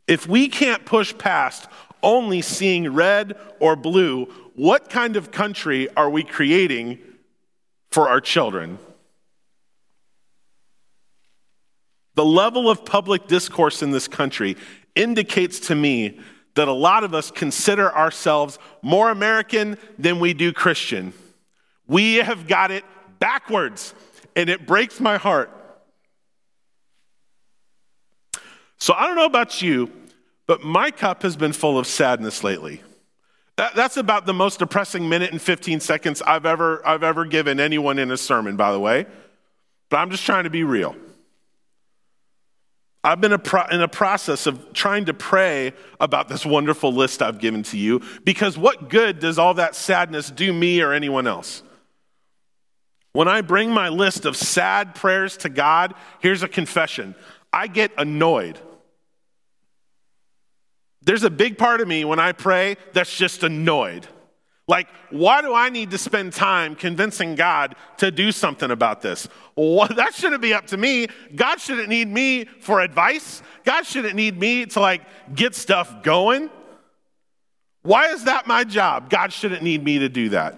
If 0.07 0.27
we 0.27 0.49
can't 0.49 0.85
push 0.85 1.17
past 1.17 1.67
only 2.01 2.41
seeing 2.41 2.93
red 2.93 3.37
or 3.59 3.75
blue, 3.75 4.25
what 4.55 4.89
kind 4.89 5.15
of 5.15 5.31
country 5.31 5.89
are 5.95 6.09
we 6.09 6.23
creating 6.23 6.99
for 7.91 8.09
our 8.09 8.19
children? 8.19 8.77
The 12.15 12.25
level 12.25 12.69
of 12.69 12.85
public 12.85 13.27
discourse 13.27 13.81
in 13.81 13.91
this 13.91 14.07
country 14.07 14.57
indicates 14.95 15.59
to 15.61 15.75
me 15.75 16.19
that 16.55 16.67
a 16.67 16.73
lot 16.73 17.03
of 17.03 17.13
us 17.13 17.31
consider 17.31 17.93
ourselves 17.93 18.59
more 18.81 19.09
American 19.09 19.77
than 19.97 20.19
we 20.19 20.33
do 20.33 20.53
Christian. 20.53 21.13
We 21.87 22.15
have 22.15 22.47
got 22.47 22.71
it 22.71 22.83
backwards, 23.19 23.93
and 24.35 24.49
it 24.49 24.67
breaks 24.67 24.99
my 24.99 25.17
heart. 25.17 25.49
So 28.77 28.93
I 28.93 29.07
don't 29.07 29.15
know 29.15 29.25
about 29.25 29.61
you, 29.61 29.91
but 30.45 30.63
my 30.63 30.91
cup 30.91 31.23
has 31.23 31.35
been 31.35 31.53
full 31.53 31.79
of 31.79 31.87
sadness 31.87 32.43
lately. 32.43 32.81
That's 33.55 33.97
about 33.97 34.25
the 34.25 34.33
most 34.33 34.59
depressing 34.59 35.07
minute 35.07 35.31
and 35.31 35.41
15 35.41 35.79
seconds 35.79 36.21
I've 36.23 36.45
ever, 36.45 36.85
I've 36.85 37.03
ever 37.03 37.23
given 37.23 37.59
anyone 37.59 37.99
in 37.99 38.11
a 38.11 38.17
sermon, 38.17 38.55
by 38.55 38.71
the 38.71 38.79
way. 38.79 39.05
But 39.89 39.97
I'm 39.97 40.09
just 40.09 40.25
trying 40.25 40.45
to 40.45 40.49
be 40.49 40.63
real. 40.63 40.95
I've 43.03 43.19
been 43.19 43.33
in 43.33 43.81
a 43.81 43.87
process 43.87 44.47
of 44.47 44.71
trying 44.71 45.05
to 45.05 45.13
pray 45.13 45.73
about 45.99 46.29
this 46.29 46.45
wonderful 46.45 46.93
list 46.93 47.21
I've 47.21 47.37
given 47.37 47.63
to 47.63 47.77
you 47.77 48.01
because 48.23 48.57
what 48.57 48.89
good 48.89 49.19
does 49.19 49.37
all 49.37 49.55
that 49.55 49.75
sadness 49.75 50.31
do 50.31 50.53
me 50.53 50.81
or 50.81 50.93
anyone 50.93 51.27
else? 51.27 51.63
When 53.11 53.27
I 53.27 53.41
bring 53.41 53.71
my 53.71 53.89
list 53.89 54.25
of 54.25 54.37
sad 54.37 54.95
prayers 54.95 55.35
to 55.37 55.49
God, 55.49 55.93
here's 56.19 56.43
a 56.43 56.47
confession 56.47 57.13
I 57.51 57.67
get 57.67 57.91
annoyed. 57.97 58.57
There's 61.01 61.23
a 61.25 61.29
big 61.29 61.57
part 61.57 61.81
of 61.81 61.87
me 61.87 62.05
when 62.05 62.19
I 62.19 62.31
pray 62.31 62.77
that's 62.93 63.15
just 63.15 63.43
annoyed. 63.43 64.07
Like, 64.67 64.87
why 65.09 65.41
do 65.41 65.53
I 65.53 65.69
need 65.69 65.91
to 65.91 65.97
spend 65.97 66.31
time 66.31 66.75
convincing 66.75 67.35
God 67.35 67.75
to 67.97 68.11
do 68.11 68.31
something 68.31 68.71
about 68.71 69.01
this? 69.01 69.27
Well, 69.55 69.87
that 69.95 70.13
shouldn't 70.13 70.41
be 70.41 70.53
up 70.53 70.67
to 70.67 70.77
me. 70.77 71.07
God 71.35 71.59
shouldn't 71.59 71.89
need 71.89 72.07
me 72.07 72.45
for 72.45 72.79
advice. 72.79 73.41
God 73.65 73.85
shouldn't 73.85 74.15
need 74.15 74.39
me 74.39 74.65
to 74.67 74.79
like 74.79 75.01
get 75.35 75.55
stuff 75.55 76.03
going. 76.03 76.49
Why 77.81 78.07
is 78.07 78.23
that 78.23 78.47
my 78.47 78.63
job? 78.63 79.09
God 79.09 79.33
shouldn't 79.33 79.61
need 79.61 79.83
me 79.83 79.99
to 79.99 80.09
do 80.09 80.29
that. 80.29 80.57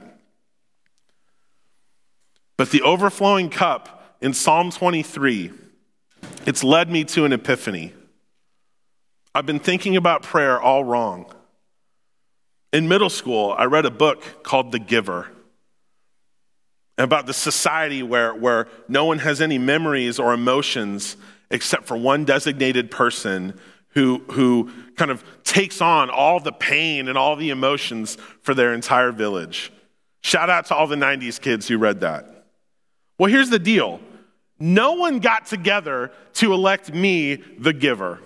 But 2.57 2.69
the 2.69 2.83
overflowing 2.83 3.49
cup 3.49 4.17
in 4.21 4.33
Psalm 4.33 4.71
23, 4.71 5.51
it's 6.45 6.63
led 6.63 6.89
me 6.89 7.03
to 7.05 7.25
an 7.25 7.33
epiphany. 7.33 7.93
I've 9.33 9.47
been 9.47 9.59
thinking 9.59 9.97
about 9.97 10.21
prayer 10.21 10.61
all 10.61 10.83
wrong. 10.83 11.25
In 12.75 12.89
middle 12.89 13.09
school, 13.09 13.55
I 13.57 13.63
read 13.63 13.85
a 13.85 13.89
book 13.89 14.43
called 14.43 14.73
The 14.73 14.79
Giver. 14.79 15.29
about 16.97 17.25
the 17.25 17.33
society 17.33 18.03
where, 18.03 18.35
where 18.35 18.67
no 18.89 19.05
one 19.05 19.19
has 19.19 19.39
any 19.39 19.57
memories 19.57 20.19
or 20.19 20.33
emotions 20.33 21.15
except 21.49 21.85
for 21.85 21.95
one 21.95 22.25
designated 22.25 22.91
person 22.91 23.57
who, 23.91 24.25
who 24.31 24.73
kind 24.97 25.09
of 25.09 25.23
takes 25.45 25.79
on 25.79 26.09
all 26.09 26.41
the 26.41 26.51
pain 26.51 27.07
and 27.07 27.17
all 27.17 27.37
the 27.37 27.49
emotions 27.49 28.17
for 28.41 28.53
their 28.53 28.73
entire 28.73 29.13
village. 29.13 29.71
Shout 30.21 30.49
out 30.49 30.65
to 30.65 30.75
all 30.75 30.87
the 30.87 30.97
90s 30.97 31.39
kids 31.39 31.69
who 31.69 31.77
read 31.77 32.01
that. 32.01 32.45
Well, 33.17 33.31
here's 33.31 33.49
the 33.49 33.57
deal 33.57 34.01
no 34.59 34.95
one 34.95 35.19
got 35.19 35.45
together 35.45 36.11
to 36.33 36.51
elect 36.51 36.93
me 36.93 37.35
the 37.35 37.71
giver. 37.71 38.19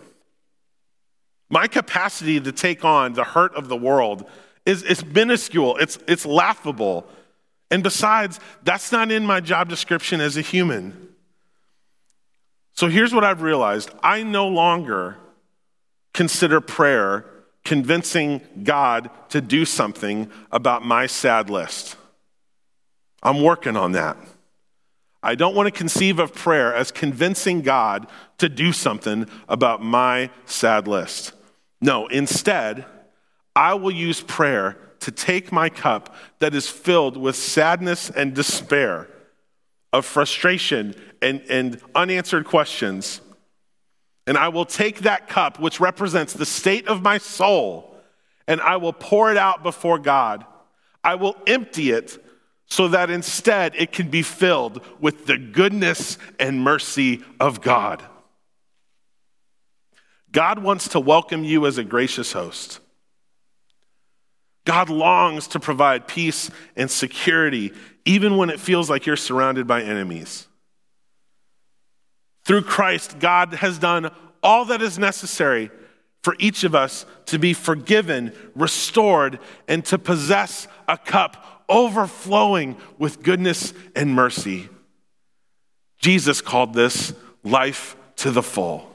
My 1.49 1.67
capacity 1.67 2.39
to 2.39 2.51
take 2.51 2.85
on 2.85 3.13
the 3.13 3.23
hurt 3.23 3.53
of 3.55 3.67
the 3.67 3.77
world 3.77 4.29
is, 4.65 4.83
is 4.83 5.03
minuscule, 5.03 5.77
it's, 5.77 5.97
it's 6.07 6.25
laughable. 6.25 7.07
And 7.71 7.83
besides, 7.83 8.39
that's 8.63 8.91
not 8.91 9.11
in 9.11 9.25
my 9.25 9.39
job 9.39 9.69
description 9.69 10.21
as 10.21 10.37
a 10.37 10.41
human. 10.41 11.09
So 12.73 12.87
here's 12.87 13.13
what 13.13 13.23
I've 13.23 13.41
realized 13.41 13.91
I 14.01 14.23
no 14.23 14.47
longer 14.47 15.17
consider 16.13 16.61
prayer 16.61 17.25
convincing 17.65 18.41
God 18.63 19.09
to 19.29 19.41
do 19.41 19.65
something 19.65 20.31
about 20.51 20.85
my 20.85 21.05
sad 21.05 21.49
list. 21.49 21.97
I'm 23.21 23.41
working 23.41 23.75
on 23.75 23.91
that. 23.93 24.17
I 25.21 25.35
don't 25.35 25.53
want 25.53 25.67
to 25.67 25.71
conceive 25.71 26.19
of 26.19 26.33
prayer 26.33 26.73
as 26.73 26.91
convincing 26.91 27.61
God 27.61 28.07
to 28.37 28.47
do 28.47 28.71
something 28.71 29.27
about 29.49 29.83
my 29.83 30.29
sad 30.45 30.87
list. 30.87 31.33
No, 31.81 32.07
instead, 32.07 32.85
I 33.55 33.73
will 33.73 33.91
use 33.91 34.21
prayer 34.21 34.77
to 35.01 35.11
take 35.11 35.51
my 35.51 35.69
cup 35.69 36.15
that 36.39 36.53
is 36.53 36.69
filled 36.69 37.15
with 37.15 37.35
sadness 37.35 38.09
and 38.09 38.33
despair, 38.33 39.07
of 39.91 40.05
frustration 40.05 40.95
and, 41.21 41.41
and 41.49 41.81
unanswered 41.95 42.45
questions. 42.45 43.21
And 44.27 44.37
I 44.37 44.49
will 44.49 44.65
take 44.65 44.99
that 44.99 45.27
cup, 45.27 45.59
which 45.59 45.79
represents 45.79 46.33
the 46.33 46.45
state 46.45 46.87
of 46.87 47.01
my 47.01 47.17
soul, 47.17 47.95
and 48.47 48.61
I 48.61 48.77
will 48.77 48.93
pour 48.93 49.31
it 49.31 49.37
out 49.37 49.63
before 49.63 49.97
God. 49.97 50.45
I 51.03 51.15
will 51.15 51.35
empty 51.47 51.91
it 51.91 52.23
so 52.65 52.89
that 52.89 53.09
instead 53.09 53.73
it 53.75 53.91
can 53.91 54.09
be 54.09 54.21
filled 54.21 54.85
with 54.99 55.25
the 55.25 55.37
goodness 55.37 56.17
and 56.39 56.61
mercy 56.61 57.23
of 57.39 57.61
God. 57.61 58.03
God 60.31 60.59
wants 60.59 60.89
to 60.89 60.99
welcome 60.99 61.43
you 61.43 61.65
as 61.65 61.77
a 61.77 61.83
gracious 61.83 62.33
host. 62.33 62.79
God 64.65 64.89
longs 64.89 65.47
to 65.47 65.59
provide 65.59 66.07
peace 66.07 66.51
and 66.75 66.91
security, 66.91 67.73
even 68.05 68.37
when 68.37 68.49
it 68.49 68.59
feels 68.59 68.89
like 68.89 69.05
you're 69.05 69.15
surrounded 69.15 69.65
by 69.65 69.81
enemies. 69.81 70.47
Through 72.45 72.63
Christ, 72.63 73.19
God 73.19 73.53
has 73.53 73.79
done 73.79 74.11
all 74.43 74.65
that 74.65 74.81
is 74.81 74.99
necessary 74.99 75.71
for 76.23 76.35
each 76.39 76.63
of 76.63 76.75
us 76.75 77.05
to 77.27 77.39
be 77.39 77.53
forgiven, 77.53 78.33
restored, 78.55 79.39
and 79.67 79.83
to 79.85 79.97
possess 79.97 80.67
a 80.87 80.97
cup 80.97 81.63
overflowing 81.69 82.77
with 82.97 83.23
goodness 83.23 83.73
and 83.95 84.13
mercy. 84.13 84.69
Jesus 85.99 86.41
called 86.41 86.73
this 86.73 87.13
life 87.43 87.95
to 88.17 88.31
the 88.31 88.43
full. 88.43 88.88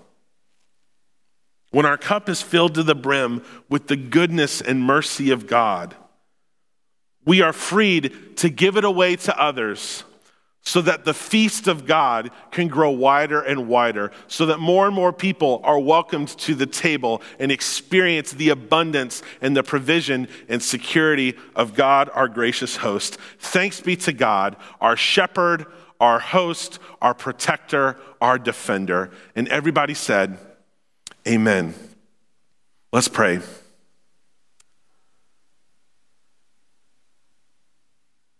When 1.74 1.86
our 1.86 1.98
cup 1.98 2.28
is 2.28 2.40
filled 2.40 2.76
to 2.76 2.84
the 2.84 2.94
brim 2.94 3.42
with 3.68 3.88
the 3.88 3.96
goodness 3.96 4.60
and 4.60 4.80
mercy 4.80 5.32
of 5.32 5.48
God, 5.48 5.96
we 7.24 7.42
are 7.42 7.52
freed 7.52 8.36
to 8.36 8.48
give 8.48 8.76
it 8.76 8.84
away 8.84 9.16
to 9.16 9.36
others 9.36 10.04
so 10.60 10.80
that 10.82 11.04
the 11.04 11.12
feast 11.12 11.66
of 11.66 11.84
God 11.84 12.30
can 12.52 12.68
grow 12.68 12.90
wider 12.92 13.40
and 13.40 13.66
wider, 13.66 14.12
so 14.28 14.46
that 14.46 14.60
more 14.60 14.86
and 14.86 14.94
more 14.94 15.12
people 15.12 15.60
are 15.64 15.80
welcomed 15.80 16.28
to 16.28 16.54
the 16.54 16.64
table 16.64 17.20
and 17.40 17.50
experience 17.50 18.30
the 18.30 18.50
abundance 18.50 19.24
and 19.40 19.56
the 19.56 19.64
provision 19.64 20.28
and 20.48 20.62
security 20.62 21.34
of 21.56 21.74
God, 21.74 22.08
our 22.14 22.28
gracious 22.28 22.76
host. 22.76 23.16
Thanks 23.40 23.80
be 23.80 23.96
to 23.96 24.12
God, 24.12 24.54
our 24.80 24.96
shepherd, 24.96 25.66
our 25.98 26.20
host, 26.20 26.78
our 27.02 27.14
protector, 27.14 27.98
our 28.20 28.38
defender. 28.38 29.10
And 29.34 29.48
everybody 29.48 29.94
said, 29.94 30.38
Amen. 31.26 31.74
Let's 32.92 33.08
pray. 33.08 33.40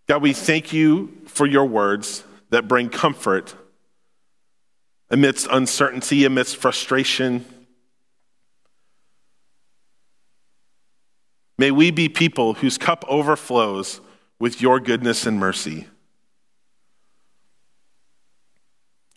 God, 0.07 0.21
we 0.21 0.35
thank 0.35 0.73
you 0.73 1.17
for 1.27 1.47
your 1.47 1.65
words 1.65 2.25
that 2.51 2.69
bring 2.69 2.91
comfort 2.91 3.55
amidst 5.11 5.47
uncertainty, 5.51 6.25
amidst 6.25 6.57
frustration. 6.57 7.45
May 11.57 11.71
we 11.71 11.91
be 11.91 12.09
people 12.09 12.55
whose 12.55 12.77
cup 12.77 13.05
overflows 13.09 14.01
with 14.39 14.61
your 14.61 14.79
goodness 14.79 15.25
and 15.25 15.39
mercy. 15.39 15.87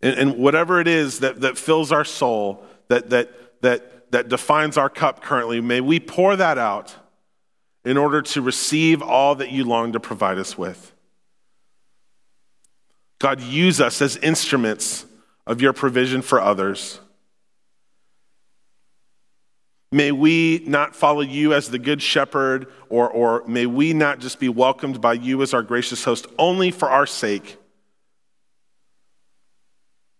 And, 0.02 0.18
and 0.18 0.38
whatever 0.38 0.80
it 0.80 0.88
is 0.88 1.20
that, 1.20 1.42
that 1.42 1.58
fills 1.58 1.92
our 1.92 2.06
soul, 2.06 2.64
that, 2.88 3.10
that, 3.10 3.32
that, 3.62 4.12
that 4.12 4.30
defines 4.30 4.78
our 4.78 4.90
cup 4.90 5.22
currently, 5.22 5.62
may 5.62 5.82
we 5.82 6.00
pour 6.00 6.36
that 6.36 6.58
out 6.58 6.96
in 7.84 7.98
order 7.98 8.22
to 8.22 8.42
receive 8.42 9.02
all 9.02 9.36
that 9.36 9.52
you 9.52 9.64
long 9.64 9.94
to 9.94 10.00
provide 10.00 10.38
us 10.38 10.58
with. 10.58 10.94
God, 13.20 13.42
use 13.42 13.82
us 13.82 14.02
as 14.02 14.18
instruments 14.18 15.06
of 15.46 15.62
your 15.62 15.74
provision 15.74 16.22
for 16.22 16.42
others. 16.42 17.00
May 19.92 20.12
we 20.12 20.64
not 20.68 20.96
follow 20.96 21.22
you 21.22 21.54
as 21.54 21.70
the 21.70 21.80
good 21.80 22.02
shepherd, 22.02 22.68
or, 22.90 23.10
or 23.10 23.48
may 23.48 23.66
we 23.66 23.94
not 23.94 24.20
just 24.20 24.40
be 24.40 24.50
welcomed 24.50 25.00
by 25.00 25.14
you 25.14 25.42
as 25.42 25.54
our 25.54 25.64
gracious 25.64 26.04
host 26.04 26.28
only 26.38 26.72
for 26.72 26.90
our 26.90 27.06
sake, 27.06 27.58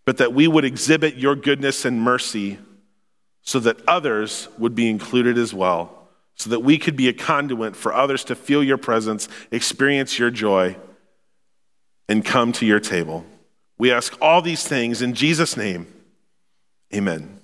but 0.06 0.18
that 0.18 0.34
we 0.34 0.48
would 0.48 0.64
exhibit 0.64 1.16
your 1.16 1.36
goodness 1.36 1.84
and 1.84 2.02
mercy 2.02 2.60
so 3.48 3.62
that 3.62 3.80
others 3.88 4.50
would 4.58 4.76
be 4.76 4.90
included 4.90 5.38
as 5.38 5.54
well, 5.54 6.10
so 6.36 6.50
that 6.50 6.60
we 6.60 6.78
could 6.78 6.98
be 6.98 7.08
a 7.08 7.14
conduit 7.14 7.78
for 7.78 7.94
others 7.94 8.26
to 8.26 8.36
feel 8.36 8.62
your 8.62 8.78
presence, 8.78 9.30
experience 9.52 10.20
your 10.20 10.30
joy, 10.30 10.76
and 12.10 12.26
come 12.26 12.52
to 12.52 12.66
your 12.66 12.82
table. 12.82 13.26
We 13.78 13.90
ask 13.90 14.18
all 14.22 14.42
these 14.42 14.68
things 14.68 15.02
in 15.02 15.14
Jesus' 15.14 15.56
name. 15.56 15.88
Amen. 16.94 17.37